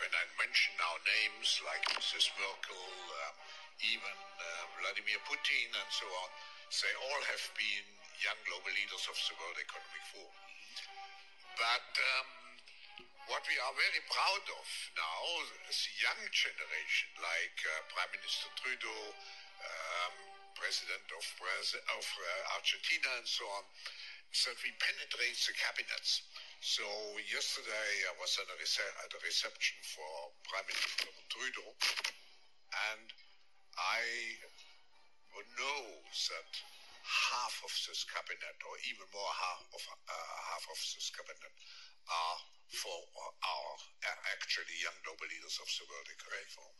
when 0.00 0.12
I 0.16 0.24
mention 0.40 0.72
now 0.80 0.96
names 1.04 1.60
like 1.68 1.84
Mrs. 1.92 2.32
Merkel, 2.40 2.88
um, 3.28 3.36
even 3.84 4.16
uh, 4.16 4.64
Vladimir 4.80 5.20
Putin, 5.28 5.68
and 5.76 5.90
so 5.92 6.08
on, 6.08 6.30
they 6.72 6.94
all 7.04 7.22
have 7.28 7.44
been 7.52 7.86
young 8.24 8.40
global 8.48 8.72
leaders 8.72 9.04
of 9.08 9.16
the 9.16 9.34
World 9.36 9.58
Economic 9.60 10.04
Forum. 10.08 10.40
But 11.60 11.92
um, 12.16 12.28
what 13.28 13.44
we 13.44 13.56
are 13.60 13.74
very 13.76 14.02
proud 14.08 14.44
of 14.48 14.68
now 14.96 15.20
is 15.68 15.76
the 15.84 15.94
young 16.00 16.20
generation, 16.32 17.12
like 17.20 17.58
uh, 17.76 17.84
Prime 17.92 18.12
Minister 18.16 18.48
Trudeau, 18.56 19.02
um, 19.60 20.14
President 20.56 21.04
of, 21.12 21.24
of 21.28 22.06
uh, 22.08 22.56
Argentina, 22.56 23.20
and 23.20 23.28
so 23.28 23.44
on, 23.60 23.64
that 24.30 24.56
we 24.64 24.70
penetrate 24.80 25.36
the 25.44 25.52
cabinets. 25.58 26.24
So 26.60 26.84
yesterday 27.24 27.90
I 28.04 28.12
was 28.20 28.36
at 28.36 28.44
a, 28.44 28.56
rece- 28.60 28.96
at 29.00 29.16
a 29.16 29.20
reception 29.24 29.80
for 29.80 30.04
Prime 30.44 30.68
Minister 30.68 31.08
Trudeau, 31.32 31.72
and 32.92 33.08
I 33.80 34.04
know 35.56 35.80
that 36.04 36.52
half 37.00 37.56
of 37.64 37.72
this 37.88 38.04
cabinet, 38.04 38.60
or 38.68 38.76
even 38.92 39.08
more 39.08 39.32
half 39.40 39.64
of 39.72 39.82
uh, 39.88 40.36
half 40.52 40.64
of 40.68 40.76
this 40.76 41.08
cabinet, 41.08 41.54
are 42.12 42.38
for 42.76 43.08
our 43.40 43.70
uh, 44.04 44.20
actually 44.36 44.76
young 44.84 45.00
global 45.00 45.24
leaders 45.32 45.56
of 45.64 45.68
the 45.80 45.88
World 45.88 46.08
Economic 46.12 46.50
Forum. 46.52 46.76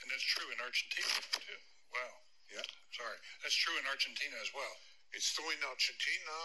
And 0.00 0.06
that's 0.06 0.22
true 0.22 0.46
in 0.54 0.58
Argentina, 0.62 1.18
too. 1.34 1.60
Wow. 1.90 2.14
Yeah. 2.46 2.66
Sorry. 2.94 3.18
That's 3.42 3.58
true 3.58 3.74
in 3.74 3.90
Argentina 3.90 4.38
as 4.38 4.54
well. 4.54 4.74
It's 5.12 5.32
true 5.34 5.48
in 5.50 5.62
Argentina 5.64 6.38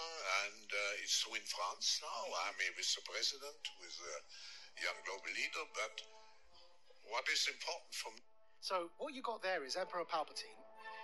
and 0.45 0.67
uh, 0.69 1.03
it's 1.03 1.21
true 1.21 1.35
in 1.35 1.45
France 1.45 1.99
now. 2.01 2.23
I 2.47 2.53
mean, 2.59 2.71
with 2.77 2.87
the 2.93 3.03
president, 3.03 3.61
with 3.81 3.95
a 3.99 4.15
young 4.81 4.99
global 5.05 5.31
leader. 5.33 5.65
But 5.75 5.95
what 7.09 7.25
is 7.31 7.47
important 7.49 7.93
for 7.93 8.11
me 8.15 8.23
So 8.61 8.89
what 8.97 9.13
you 9.13 9.21
got 9.21 9.41
there 9.43 9.65
is 9.65 9.75
Emperor 9.75 10.05
Palpatine 10.05 10.59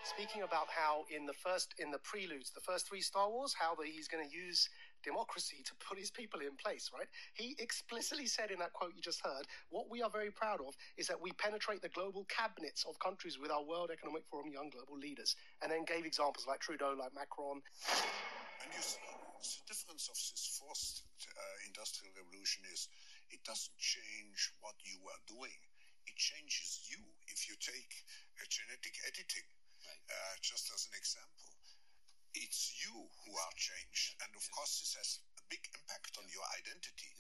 speaking 0.06 0.44
about 0.44 0.68
how 0.72 1.04
in 1.12 1.26
the 1.26 1.34
first 1.34 1.74
in 1.80 1.92
the 1.92 2.00
preludes, 2.00 2.52
the 2.52 2.62
first 2.64 2.88
three 2.88 3.02
Star 3.02 3.30
Wars, 3.30 3.56
how 3.58 3.76
the, 3.76 3.84
he's 3.86 4.08
going 4.08 4.24
to 4.24 4.32
use 4.34 4.70
democracy 5.04 5.64
to 5.66 5.74
put 5.76 5.98
his 5.98 6.12
people 6.12 6.42
in 6.42 6.56
place. 6.56 6.92
Right? 6.94 7.08
He 7.34 7.56
explicitly 7.60 8.26
said 8.26 8.52
in 8.52 8.60
that 8.60 8.74
quote 8.74 8.94
you 8.96 9.02
just 9.02 9.22
heard, 9.22 9.48
"What 9.70 9.90
we 9.90 10.02
are 10.02 10.10
very 10.10 10.32
proud 10.32 10.62
of 10.62 10.76
is 10.98 11.08
that 11.08 11.20
we 11.22 11.32
penetrate 11.34 11.82
the 11.82 11.90
global 11.90 12.26
cabinets 12.26 12.86
of 12.86 13.00
countries 13.00 13.38
with 13.38 13.52
our 13.52 13.64
World 13.64 13.92
Economic 13.92 14.26
Forum 14.26 14.52
young 14.52 14.70
global 14.70 14.98
leaders," 14.98 15.36
and 15.62 15.72
then 15.72 15.86
gave 15.86 16.06
examples 16.06 16.48
like 16.48 16.60
Trudeau, 16.60 16.96
like 16.98 17.14
Macron. 17.14 17.62
And 18.64 18.74
you 18.74 18.82
see, 18.82 19.00
the 19.38 19.64
difference 19.68 20.10
of 20.10 20.16
this 20.18 20.60
fourth 20.60 21.02
uh, 21.30 21.58
industrial 21.68 22.14
revolution 22.18 22.64
is 22.74 22.90
it 23.30 23.44
doesn't 23.44 23.78
change 23.78 24.52
what 24.62 24.76
you 24.84 24.98
are 25.08 25.22
doing. 25.28 25.60
It 26.08 26.16
changes 26.16 26.88
you. 26.90 27.04
If 27.28 27.50
you 27.50 27.56
take 27.60 27.94
a 28.40 28.46
genetic 28.48 28.96
editing, 29.06 29.46
uh, 30.10 30.36
just 30.42 30.72
as 30.74 30.88
an 30.88 30.96
example, 30.98 31.57
it's 32.44 32.78
you 32.86 32.94
who 32.94 33.32
are 33.34 33.54
changed. 33.58 34.18
And 34.22 34.32
of 34.38 34.46
course, 34.54 34.78
this 34.82 34.94
has 34.98 35.10
a 35.42 35.44
big 35.50 35.64
impact 35.74 36.18
on 36.22 36.26
your 36.30 36.46
identity. 36.62 37.12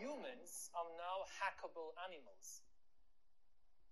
humans 0.00 0.68
are 0.76 0.90
now 0.96 1.24
hackable 1.40 1.96
animals. 2.04 2.64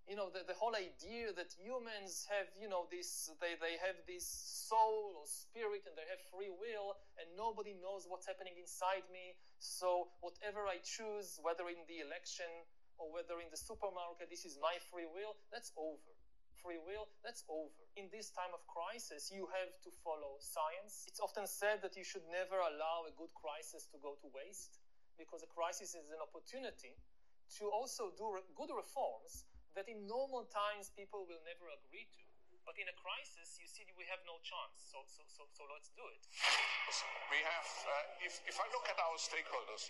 You 0.08 0.16
know, 0.16 0.32
the, 0.32 0.40
the 0.48 0.56
whole 0.56 0.72
idea 0.72 1.36
that 1.36 1.52
humans 1.52 2.24
have, 2.32 2.48
you 2.56 2.64
know, 2.64 2.88
this, 2.88 3.28
they, 3.44 3.60
they 3.60 3.76
have 3.84 4.00
this 4.08 4.24
soul 4.24 5.20
or 5.20 5.28
spirit 5.28 5.84
and 5.84 5.92
they 6.00 6.08
have 6.08 6.16
free 6.32 6.48
will 6.48 6.96
and 7.20 7.28
nobody 7.36 7.76
knows 7.76 8.08
what's 8.08 8.24
happening 8.24 8.56
inside 8.56 9.04
me. 9.12 9.36
So 9.60 10.08
whatever 10.24 10.64
I 10.64 10.80
choose, 10.80 11.36
whether 11.44 11.68
in 11.68 11.84
the 11.92 12.00
election 12.00 12.48
or 12.96 13.12
whether 13.12 13.36
in 13.36 13.52
the 13.52 13.60
supermarket, 13.60 14.32
this 14.32 14.48
is 14.48 14.56
my 14.56 14.80
free 14.88 15.04
will, 15.04 15.36
that's 15.52 15.76
over. 15.76 16.17
Free 16.58 16.82
will, 16.82 17.06
that's 17.22 17.46
over. 17.46 17.86
In 17.94 18.10
this 18.10 18.34
time 18.34 18.50
of 18.50 18.62
crisis, 18.66 19.30
you 19.30 19.46
have 19.54 19.78
to 19.86 19.90
follow 20.02 20.38
science. 20.42 21.06
It's 21.06 21.22
often 21.22 21.46
said 21.46 21.82
that 21.86 21.94
you 21.94 22.02
should 22.02 22.26
never 22.30 22.58
allow 22.58 23.06
a 23.06 23.14
good 23.14 23.30
crisis 23.34 23.86
to 23.94 23.96
go 24.02 24.18
to 24.18 24.26
waste 24.34 24.82
because 25.14 25.42
a 25.42 25.50
crisis 25.50 25.94
is 25.94 26.10
an 26.10 26.22
opportunity 26.22 26.98
to 27.58 27.64
also 27.70 28.10
do 28.18 28.26
re- 28.34 28.46
good 28.58 28.70
reforms 28.74 29.46
that 29.78 29.86
in 29.86 30.06
normal 30.06 30.46
times 30.50 30.90
people 30.94 31.22
will 31.26 31.42
never 31.46 31.70
agree 31.70 32.06
to. 32.10 32.22
But 32.66 32.76
in 32.76 32.90
a 32.90 32.96
crisis, 33.00 33.56
you 33.56 33.64
see, 33.64 33.88
we 33.96 34.04
have 34.12 34.20
no 34.28 34.36
chance. 34.44 34.76
So, 34.92 35.00
so, 35.08 35.24
so, 35.24 35.48
so 35.56 35.64
let's 35.72 35.88
do 35.96 36.04
it. 36.04 36.20
We 37.32 37.40
have, 37.40 37.68
uh, 37.88 38.26
if, 38.26 38.44
if 38.44 38.56
I 38.60 38.66
look 38.74 38.84
at 38.92 38.98
our 39.00 39.16
stakeholders, 39.16 39.88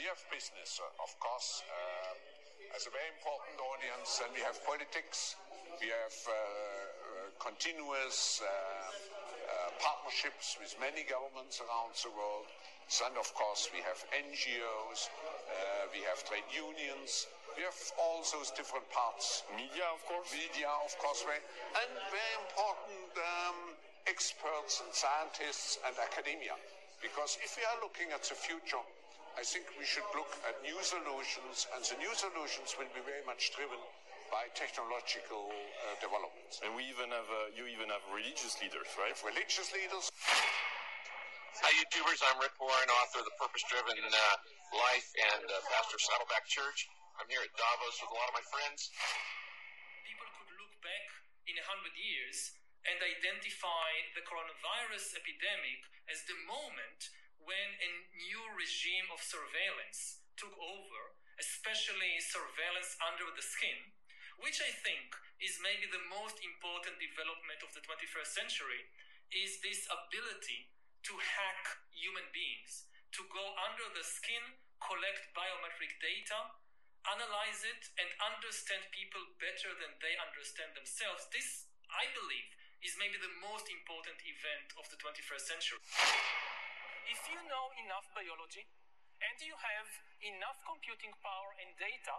we 0.00 0.08
have 0.08 0.16
business, 0.32 0.80
uh, 0.80 1.04
of 1.04 1.12
course, 1.20 1.60
uh, 1.68 2.35
as 2.76 2.84
a 2.84 2.92
very 2.92 3.08
important 3.16 3.56
audience, 3.72 4.20
and 4.20 4.28
we 4.36 4.44
have 4.44 4.60
politics, 4.68 5.40
we 5.80 5.88
have 5.88 6.18
uh, 6.28 6.36
uh, 6.36 7.32
continuous 7.40 8.44
uh, 8.44 8.52
uh, 8.52 9.72
partnerships 9.80 10.60
with 10.60 10.76
many 10.76 11.00
governments 11.08 11.64
around 11.64 11.96
the 12.04 12.12
world. 12.12 12.44
And 13.00 13.16
of 13.16 13.32
course, 13.32 13.72
we 13.72 13.80
have 13.80 13.96
NGOs, 14.12 15.08
uh, 15.08 15.88
we 15.88 16.04
have 16.04 16.20
trade 16.28 16.44
unions, 16.52 17.24
we 17.56 17.64
have 17.64 17.80
all 17.96 18.20
those 18.28 18.52
different 18.52 18.84
parts. 18.92 19.48
Media, 19.56 19.88
of 19.88 20.04
course. 20.04 20.28
Media, 20.36 20.68
of 20.84 20.92
course, 21.00 21.24
very, 21.24 21.40
and 21.80 21.92
very 22.12 22.34
important 22.44 23.08
um, 23.16 23.72
experts 24.04 24.84
and 24.84 24.92
scientists 24.92 25.80
and 25.88 25.96
academia. 25.96 26.52
Because 27.00 27.40
if 27.40 27.56
we 27.56 27.64
are 27.64 27.80
looking 27.80 28.12
at 28.12 28.20
the 28.28 28.36
future, 28.36 28.84
I 29.36 29.44
think 29.44 29.68
we 29.76 29.84
should 29.84 30.08
look 30.16 30.32
at 30.48 30.56
new 30.64 30.80
solutions, 30.80 31.68
and 31.76 31.84
the 31.84 32.00
new 32.00 32.12
solutions 32.16 32.72
will 32.80 32.88
be 32.96 33.04
very 33.04 33.20
much 33.28 33.52
driven 33.52 33.78
by 34.32 34.48
technological 34.56 35.52
uh, 35.52 35.94
developments. 36.00 36.64
And 36.64 36.72
we 36.72 36.88
even 36.88 37.12
have, 37.12 37.28
uh, 37.28 37.52
you 37.52 37.68
even 37.68 37.92
have 37.92 38.00
religious 38.10 38.56
leaders, 38.64 38.88
right? 38.96 39.12
Religious 39.20 39.70
leaders 39.76 40.08
Hi, 41.64 41.72
YouTubers. 41.72 42.20
I'm 42.20 42.36
Rick 42.36 42.52
Warren, 42.60 42.84
author 43.00 43.24
of 43.24 43.28
The 43.28 43.36
Purpose 43.40 43.64
Driven 43.72 43.96
uh, 43.96 44.36
Life 44.76 45.08
and 45.32 45.48
uh, 45.48 45.56
pastor 45.72 45.96
of 45.96 46.04
Saddleback 46.04 46.44
Church. 46.44 46.84
I'm 47.16 47.24
here 47.32 47.40
at 47.40 47.48
Davos 47.56 47.96
with 47.96 48.12
a 48.12 48.16
lot 48.16 48.28
of 48.28 48.36
my 48.36 48.44
friends. 48.52 48.92
People 50.04 50.28
could 50.36 50.52
look 50.60 50.76
back 50.84 51.08
in 51.48 51.56
a 51.56 51.64
hundred 51.64 51.96
years 51.96 52.52
and 52.84 53.00
identify 53.00 53.88
the 54.12 54.20
coronavirus 54.28 55.16
epidemic 55.16 55.80
as 56.12 56.28
the 56.28 56.36
moment 56.44 57.08
when 57.46 57.70
a 57.78 57.90
new 58.18 58.42
regime 58.58 59.06
of 59.14 59.22
surveillance 59.22 60.18
took 60.34 60.52
over, 60.58 61.02
especially 61.38 62.18
surveillance 62.18 62.98
under 62.98 63.30
the 63.30 63.44
skin, 63.44 63.94
which 64.42 64.58
I 64.58 64.74
think 64.82 65.14
is 65.38 65.62
maybe 65.62 65.86
the 65.86 66.02
most 66.10 66.42
important 66.42 66.98
development 66.98 67.62
of 67.62 67.70
the 67.70 67.86
21st 67.86 68.30
century, 68.34 68.82
is 69.30 69.62
this 69.62 69.86
ability 69.86 70.74
to 71.06 71.14
hack 71.22 71.86
human 71.94 72.26
beings, 72.34 72.90
to 73.14 73.22
go 73.30 73.54
under 73.62 73.86
the 73.94 74.02
skin, 74.02 74.42
collect 74.82 75.30
biometric 75.32 75.94
data, 76.02 76.50
analyze 77.06 77.62
it, 77.62 77.82
and 78.02 78.10
understand 78.26 78.82
people 78.90 79.22
better 79.38 79.70
than 79.78 79.94
they 80.02 80.18
understand 80.18 80.74
themselves. 80.74 81.30
This, 81.30 81.70
I 81.86 82.10
believe, 82.10 82.50
is 82.82 82.98
maybe 82.98 83.16
the 83.22 83.38
most 83.38 83.70
important 83.70 84.18
event 84.26 84.74
of 84.74 84.90
the 84.90 84.98
21st 84.98 85.44
century. 85.46 85.80
If 87.06 87.20
you 87.30 87.38
know 87.46 87.66
enough 87.86 88.06
biology 88.12 88.66
and 89.22 89.36
you 89.40 89.54
have 89.54 89.88
enough 90.26 90.58
computing 90.66 91.14
power 91.22 91.50
and 91.62 91.70
data, 91.78 92.16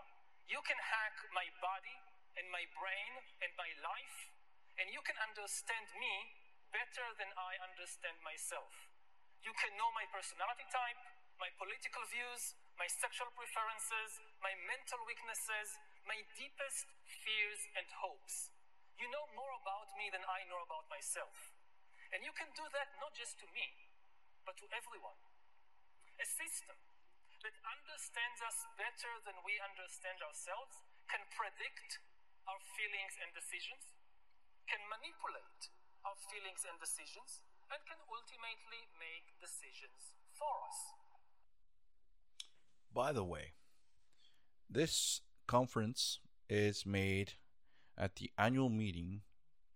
You 0.48 0.64
can 0.64 0.80
hack 0.80 1.16
my 1.36 1.44
body 1.60 1.98
and 2.40 2.48
my 2.56 2.64
brain 2.72 3.12
and 3.44 3.52
my 3.60 3.68
life, 3.84 4.18
and 4.80 4.88
you 4.96 5.04
can 5.04 5.20
understand 5.20 5.92
me 6.00 6.14
better 6.72 7.04
than 7.20 7.28
I 7.36 7.60
understand 7.68 8.16
myself. 8.24 8.72
You 9.44 9.52
can 9.60 9.76
know 9.76 9.92
my 9.92 10.08
personality 10.08 10.64
type, 10.72 11.04
my 11.36 11.52
political 11.60 12.00
views, 12.08 12.56
my 12.80 12.88
sexual 12.88 13.28
preferences, 13.36 14.24
my 14.40 14.56
mental 14.72 15.04
weaknesses, 15.04 15.68
my 16.08 16.16
deepest 16.40 16.88
fears 17.04 17.62
and 17.76 17.88
hopes. 18.00 18.48
You 18.96 19.12
know 19.12 19.28
more 19.36 19.52
about 19.60 19.92
me 20.00 20.08
than 20.16 20.24
I 20.24 20.48
know 20.48 20.64
about 20.64 20.88
myself. 20.88 21.36
And 22.16 22.24
you 22.24 22.32
can 22.40 22.48
do 22.56 22.64
that 22.72 22.96
not 23.04 23.12
just 23.20 23.36
to 23.44 23.48
me, 23.52 23.68
but 24.48 24.56
to 24.64 24.68
everyone. 24.72 25.20
A 26.24 26.24
system 26.24 26.80
that 27.44 27.60
understands 27.68 28.40
us 28.48 28.64
better 28.80 29.12
than 29.28 29.36
we 29.44 29.60
understand 29.60 30.24
ourselves 30.24 30.88
can 31.12 31.20
predict 31.36 32.00
our 32.48 32.58
feelings 32.80 33.20
and 33.20 33.30
decisions, 33.36 33.92
can 34.72 34.80
manipulate 34.88 35.68
our 36.08 36.16
feelings 36.32 36.64
and 36.64 36.80
decisions, 36.80 37.44
and 37.68 37.84
can 37.84 38.00
ultimately 38.08 38.88
make 38.96 39.36
decisions 39.44 40.16
for 40.32 40.48
us. 40.64 40.80
By 42.96 43.12
the 43.12 43.28
way, 43.28 43.60
this 44.72 45.20
conference 45.46 46.24
is 46.48 46.88
made 46.88 47.36
at 48.00 48.16
the 48.16 48.32
annual 48.40 48.72
meeting 48.72 49.28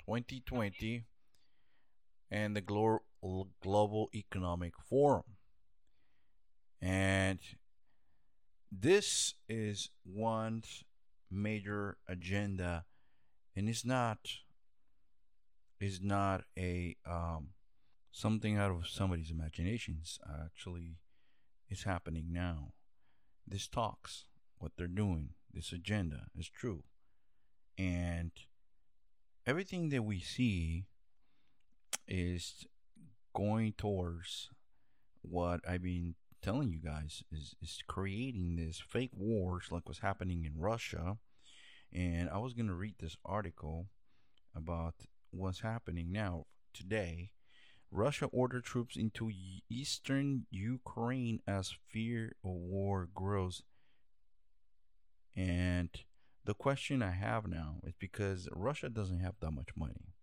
2020 0.08 1.04
and 2.32 2.56
the 2.56 2.64
Glo- 2.64 3.04
Global 3.22 4.10
Economic 4.14 4.74
Forum. 4.80 5.38
And 6.82 7.40
this 8.72 9.36
is 9.48 9.90
one 10.04 10.64
major 11.30 11.98
agenda 12.08 12.86
and 13.56 13.70
it's 13.70 13.86
not 13.86 14.20
is 15.80 16.02
not 16.02 16.44
a 16.58 16.96
um, 17.10 17.50
something 18.12 18.58
out 18.58 18.72
of 18.72 18.88
somebody's 18.88 19.32
imaginations. 19.32 20.20
Actually 20.46 20.98
it's 21.70 21.84
happening 21.84 22.28
now. 22.30 22.74
This 23.48 23.68
talks 23.68 24.26
what 24.58 24.72
they're 24.78 24.88
doing 24.88 25.30
this 25.54 25.72
agenda 25.72 26.28
is 26.38 26.50
true. 26.50 26.84
And 27.78 28.32
everything 29.46 29.90
that 29.90 30.04
we 30.04 30.20
see 30.20 30.86
is 32.08 32.66
going 33.34 33.74
towards 33.78 34.50
what 35.22 35.62
I've 35.68 35.84
been 35.84 36.16
telling 36.42 36.70
you 36.70 36.80
guys 36.80 37.24
is 37.32 37.56
is 37.62 37.84
creating 37.88 38.56
this 38.56 38.80
fake 38.80 39.12
wars 39.16 39.68
like 39.70 39.88
what's 39.88 40.00
happening 40.00 40.46
in 40.46 40.60
Russia. 40.60 41.18
And 41.94 42.30
I 42.30 42.38
was 42.38 42.54
gonna 42.54 42.74
read 42.74 42.96
this 43.00 43.18
article 43.26 43.88
about 44.56 44.96
what's 45.32 45.62
happening 45.62 46.12
now 46.12 46.46
today. 46.74 47.32
Russia 47.92 48.26
ordered 48.28 48.64
troops 48.64 48.96
into 48.96 49.30
eastern 49.70 50.46
Ukraine 50.50 51.42
as 51.46 51.76
fear 51.90 52.36
of 52.44 52.52
war 52.52 53.10
grows. 53.14 53.62
And 55.36 55.90
the 56.46 56.54
question 56.54 57.04
I 57.04 57.12
have 57.12 57.48
now 57.48 57.82
is 57.84 57.94
because 58.00 58.48
Russia 58.54 58.90
doesn't 58.90 59.20
have 59.20 59.36
that 59.42 59.52
much 59.52 59.70
money. 59.76 60.14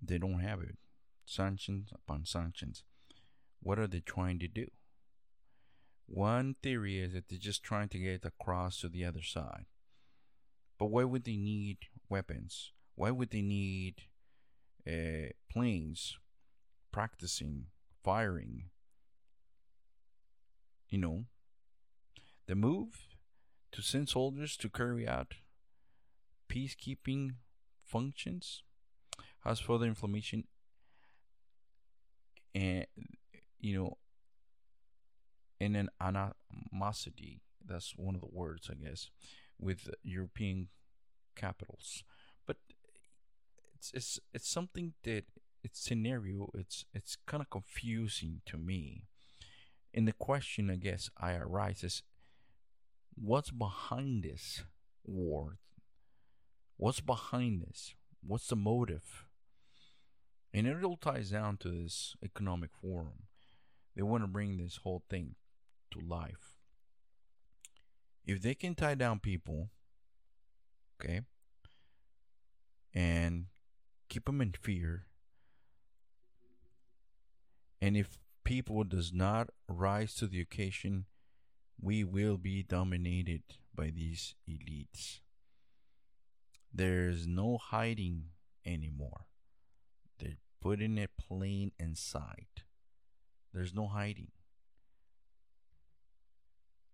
They 0.00 0.18
don't 0.18 0.40
have 0.40 0.60
it. 0.60 0.76
Sanctions 1.24 1.90
upon 1.94 2.24
sanctions. 2.24 2.84
What 3.60 3.78
are 3.78 3.86
they 3.86 4.00
trying 4.00 4.38
to 4.40 4.48
do? 4.48 4.66
One 6.06 6.56
theory 6.62 7.00
is 7.00 7.12
that 7.12 7.28
they're 7.28 7.38
just 7.38 7.62
trying 7.62 7.88
to 7.90 7.98
get 7.98 8.24
across 8.24 8.80
to 8.80 8.88
the 8.88 9.04
other 9.04 9.22
side. 9.22 9.66
But 10.78 10.86
why 10.86 11.04
would 11.04 11.24
they 11.24 11.36
need 11.36 11.78
weapons? 12.08 12.72
Why 12.94 13.10
would 13.10 13.30
they 13.30 13.42
need 13.42 14.02
uh, 14.86 15.30
planes 15.50 16.18
practicing 16.90 17.66
firing? 18.02 18.64
You 20.88 20.98
know, 20.98 21.24
the 22.46 22.54
move 22.54 23.06
to 23.70 23.80
send 23.80 24.08
soldiers 24.08 24.56
to 24.58 24.68
carry 24.68 25.08
out 25.08 25.34
peacekeeping 26.50 27.36
functions 27.84 28.62
has 29.44 29.58
further 29.60 29.86
inflammation 29.86 30.44
and 32.54 32.86
you 33.60 33.76
know 33.76 33.96
in 35.60 35.76
an 35.76 35.88
animosity 36.00 37.40
that's 37.64 37.94
one 37.96 38.14
of 38.14 38.20
the 38.20 38.28
words 38.30 38.68
i 38.70 38.74
guess 38.74 39.10
with 39.60 39.88
european 40.02 40.68
capitals 41.36 42.04
but 42.46 42.56
it's 43.74 43.92
it's 43.94 44.20
it's 44.34 44.48
something 44.48 44.92
that 45.04 45.24
it's 45.62 45.80
scenario 45.80 46.50
it's 46.54 46.84
it's 46.92 47.16
kind 47.26 47.40
of 47.40 47.48
confusing 47.50 48.40
to 48.44 48.58
me 48.58 49.04
and 49.94 50.08
the 50.08 50.12
question 50.12 50.70
i 50.70 50.76
guess 50.76 51.08
i 51.18 51.32
arise 51.32 51.84
is 51.84 52.02
what's 53.14 53.50
behind 53.50 54.24
this 54.24 54.62
war? 55.04 55.58
What's 56.76 57.00
behind 57.00 57.62
this? 57.62 57.94
What's 58.26 58.48
the 58.48 58.56
motive? 58.56 59.26
And 60.54 60.66
it 60.66 60.84
all 60.84 60.96
ties 60.96 61.30
down 61.30 61.56
to 61.58 61.68
this 61.68 62.14
economic 62.22 62.70
forum. 62.80 63.24
They 63.96 64.02
want 64.02 64.22
to 64.22 64.28
bring 64.28 64.56
this 64.56 64.80
whole 64.82 65.02
thing 65.08 65.34
to 65.92 66.00
life. 66.00 66.56
If 68.24 68.42
they 68.42 68.54
can 68.54 68.74
tie 68.74 68.94
down 68.94 69.20
people, 69.20 69.70
okay, 71.00 71.22
and 72.94 73.46
keep 74.08 74.26
them 74.26 74.40
in 74.40 74.52
fear, 74.52 75.06
and 77.80 77.96
if 77.96 78.18
people 78.44 78.84
does 78.84 79.12
not 79.12 79.48
rise 79.68 80.14
to 80.14 80.26
the 80.26 80.40
occasion 80.40 81.06
we 81.82 82.04
will 82.04 82.36
be 82.36 82.62
dominated 82.62 83.42
by 83.74 83.90
these 83.90 84.36
elites. 84.48 85.18
There's 86.72 87.26
no 87.26 87.58
hiding 87.58 88.26
anymore. 88.64 89.26
Putting 90.62 90.96
it 90.96 91.10
plain 91.18 91.72
in 91.76 91.96
sight. 91.96 92.62
There's 93.52 93.74
no 93.74 93.88
hiding. 93.88 94.30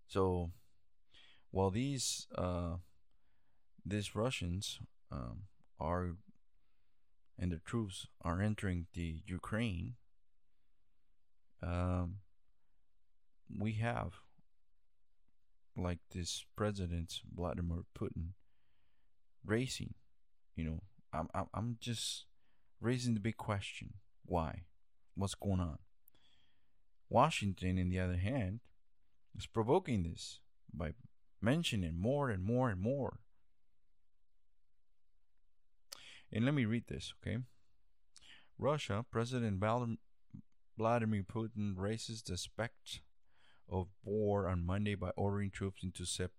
So, 0.07 0.53
while 1.51 1.69
these 1.71 2.27
uh, 2.35 2.77
these 3.85 4.15
Russians 4.17 4.81
um, 5.13 5.43
are 5.79 6.17
and 7.39 7.53
their 7.53 7.61
troops 7.63 8.07
are 8.23 8.41
entering 8.41 8.87
the 8.95 9.21
Ukraine, 9.27 9.97
um, 11.63 12.21
we 13.55 13.75
have 13.75 14.15
like 15.77 15.99
this 16.15 16.47
president 16.57 17.21
Vladimir 17.35 17.85
Putin 17.95 18.31
racing. 19.45 19.93
You 20.57 20.65
know, 20.65 20.83
I'm 21.13 21.29
I'm 21.35 21.47
I'm 21.53 21.77
just 21.81 22.25
raising 22.81 23.15
the 23.15 23.21
big 23.21 23.37
question: 23.37 23.95
Why? 24.25 24.65
What's 25.15 25.35
going 25.35 25.61
on? 25.61 25.79
Washington, 27.09 27.79
in 27.79 27.89
the 27.89 27.99
other 27.99 28.17
hand, 28.17 28.61
is 29.37 29.47
provoking 29.47 30.03
this 30.03 30.41
by 30.73 30.93
mentioning 31.41 31.99
more 31.99 32.31
and 32.31 32.43
more 32.43 32.71
and 32.71 32.81
more. 32.81 33.21
And 36.31 36.45
let 36.45 36.55
me 36.55 36.67
read 36.67 36.85
this, 36.89 37.15
okay? 37.23 37.39
Russia, 38.59 39.05
President 39.11 39.63
Vladimir 40.77 41.23
Putin 41.23 41.75
raises 41.77 42.23
the 42.23 42.37
spect 42.37 43.01
of 43.69 43.89
war 44.05 44.47
on 44.47 44.65
Monday 44.65 44.95
by 44.95 45.11
ordering 45.17 45.51
troops 45.51 45.83
into 45.83 46.05
sep- 46.05 46.33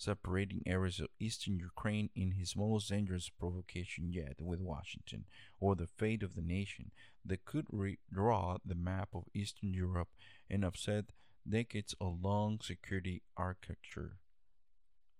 separating 0.00 0.62
areas 0.64 0.98
of 0.98 1.08
eastern 1.18 1.58
Ukraine 1.58 2.08
in 2.16 2.32
his 2.32 2.56
most 2.56 2.88
dangerous 2.88 3.28
provocation 3.28 4.10
yet 4.10 4.40
with 4.40 4.60
Washington, 4.60 5.26
or 5.60 5.74
the 5.74 5.86
fate 5.86 6.22
of 6.22 6.34
the 6.34 6.42
nation 6.42 6.90
that 7.24 7.44
could 7.44 7.66
redraw 7.68 8.58
the 8.64 8.74
map 8.74 9.10
of 9.14 9.24
Eastern 9.34 9.74
Europe 9.74 10.08
and 10.48 10.64
upset 10.64 11.12
decades 11.48 11.94
of 12.00 12.22
long 12.22 12.60
security 12.62 13.22
architecture 13.36 14.16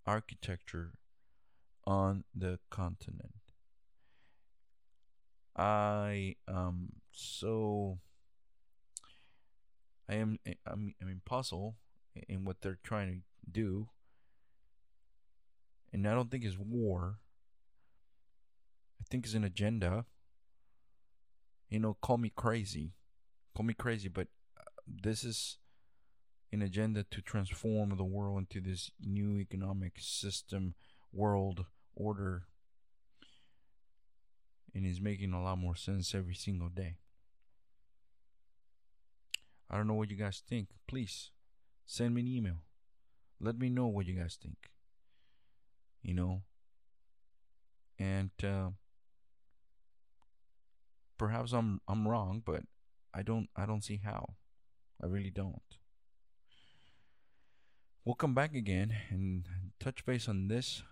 architecture 0.07 0.93
on 1.85 2.23
the 2.35 2.57
continent. 2.71 3.35
I 5.55 6.35
am 6.47 6.93
so 7.11 7.99
I 10.09 10.15
am 10.15 10.39
I'm, 10.65 10.95
I'm 10.99 11.07
in 11.07 11.21
puzzle 11.23 11.75
in 12.27 12.45
what 12.45 12.61
they're 12.61 12.79
trying 12.83 13.09
to 13.09 13.51
do, 13.51 13.89
and 15.93 16.07
I 16.07 16.13
don't 16.13 16.31
think 16.31 16.43
it's 16.43 16.57
war. 16.57 17.19
I 18.99 19.03
think 19.09 19.25
it's 19.25 19.33
an 19.33 19.43
agenda. 19.43 20.05
You 21.69 21.79
know, 21.79 21.97
call 22.01 22.17
me 22.17 22.31
crazy, 22.35 22.93
call 23.55 23.65
me 23.65 23.73
crazy, 23.73 24.09
but 24.09 24.27
uh, 24.59 24.63
this 24.87 25.23
is 25.23 25.57
an 26.51 26.61
agenda 26.61 27.05
to 27.11 27.21
transform 27.21 27.95
the 27.95 28.03
world 28.03 28.39
into 28.39 28.59
this 28.59 28.91
new 28.99 29.39
economic 29.39 29.93
system, 29.99 30.75
world 31.13 31.65
order, 31.95 32.43
and 34.73 34.85
is 34.85 34.99
making 34.99 35.33
a 35.33 35.41
lot 35.41 35.57
more 35.57 35.75
sense 35.75 36.13
every 36.13 36.35
single 36.35 36.69
day. 36.69 36.97
I 39.69 39.77
don't 39.77 39.87
know 39.87 39.93
what 39.93 40.11
you 40.11 40.17
guys 40.17 40.43
think. 40.45 40.67
Please 40.87 41.31
send 41.85 42.13
me 42.13 42.21
an 42.21 42.27
email. 42.27 42.57
Let 43.39 43.57
me 43.57 43.69
know 43.69 43.87
what 43.87 44.05
you 44.05 44.19
guys 44.19 44.37
think. 44.41 44.57
You 46.01 46.13
know, 46.15 46.41
and 47.99 48.31
uh, 48.43 48.69
perhaps 51.17 51.53
I'm 51.53 51.81
I'm 51.87 52.07
wrong, 52.07 52.41
but 52.43 52.63
I 53.13 53.21
don't 53.21 53.49
I 53.55 53.65
don't 53.65 53.83
see 53.83 54.01
how. 54.03 54.35
I 55.03 55.07
really 55.07 55.31
don't. 55.31 55.61
We'll 58.05 58.15
come 58.15 58.33
back 58.33 58.55
again 58.55 58.93
and 59.09 59.45
touch 59.79 60.05
base 60.05 60.27
on 60.27 60.47
this 60.47 60.83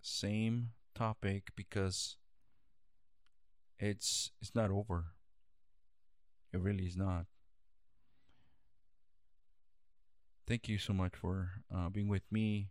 same 0.00 0.70
topic 0.94 1.50
because 1.54 2.16
it's 3.78 4.30
it's 4.40 4.54
not 4.54 4.70
over. 4.70 5.12
It 6.52 6.60
really 6.60 6.86
is 6.86 6.96
not. 6.96 7.26
Thank 10.46 10.68
you 10.68 10.78
so 10.78 10.94
much 10.94 11.12
for 11.14 11.60
uh, 11.74 11.90
being 11.90 12.08
with 12.08 12.24
me. 12.30 12.70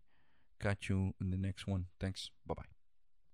Got 0.60 0.90
you 0.90 1.14
in 1.22 1.30
the 1.30 1.38
next 1.38 1.68
one. 1.68 1.86
Thanks. 2.00 2.32
Bye 2.46 2.56
bye. 2.56 2.77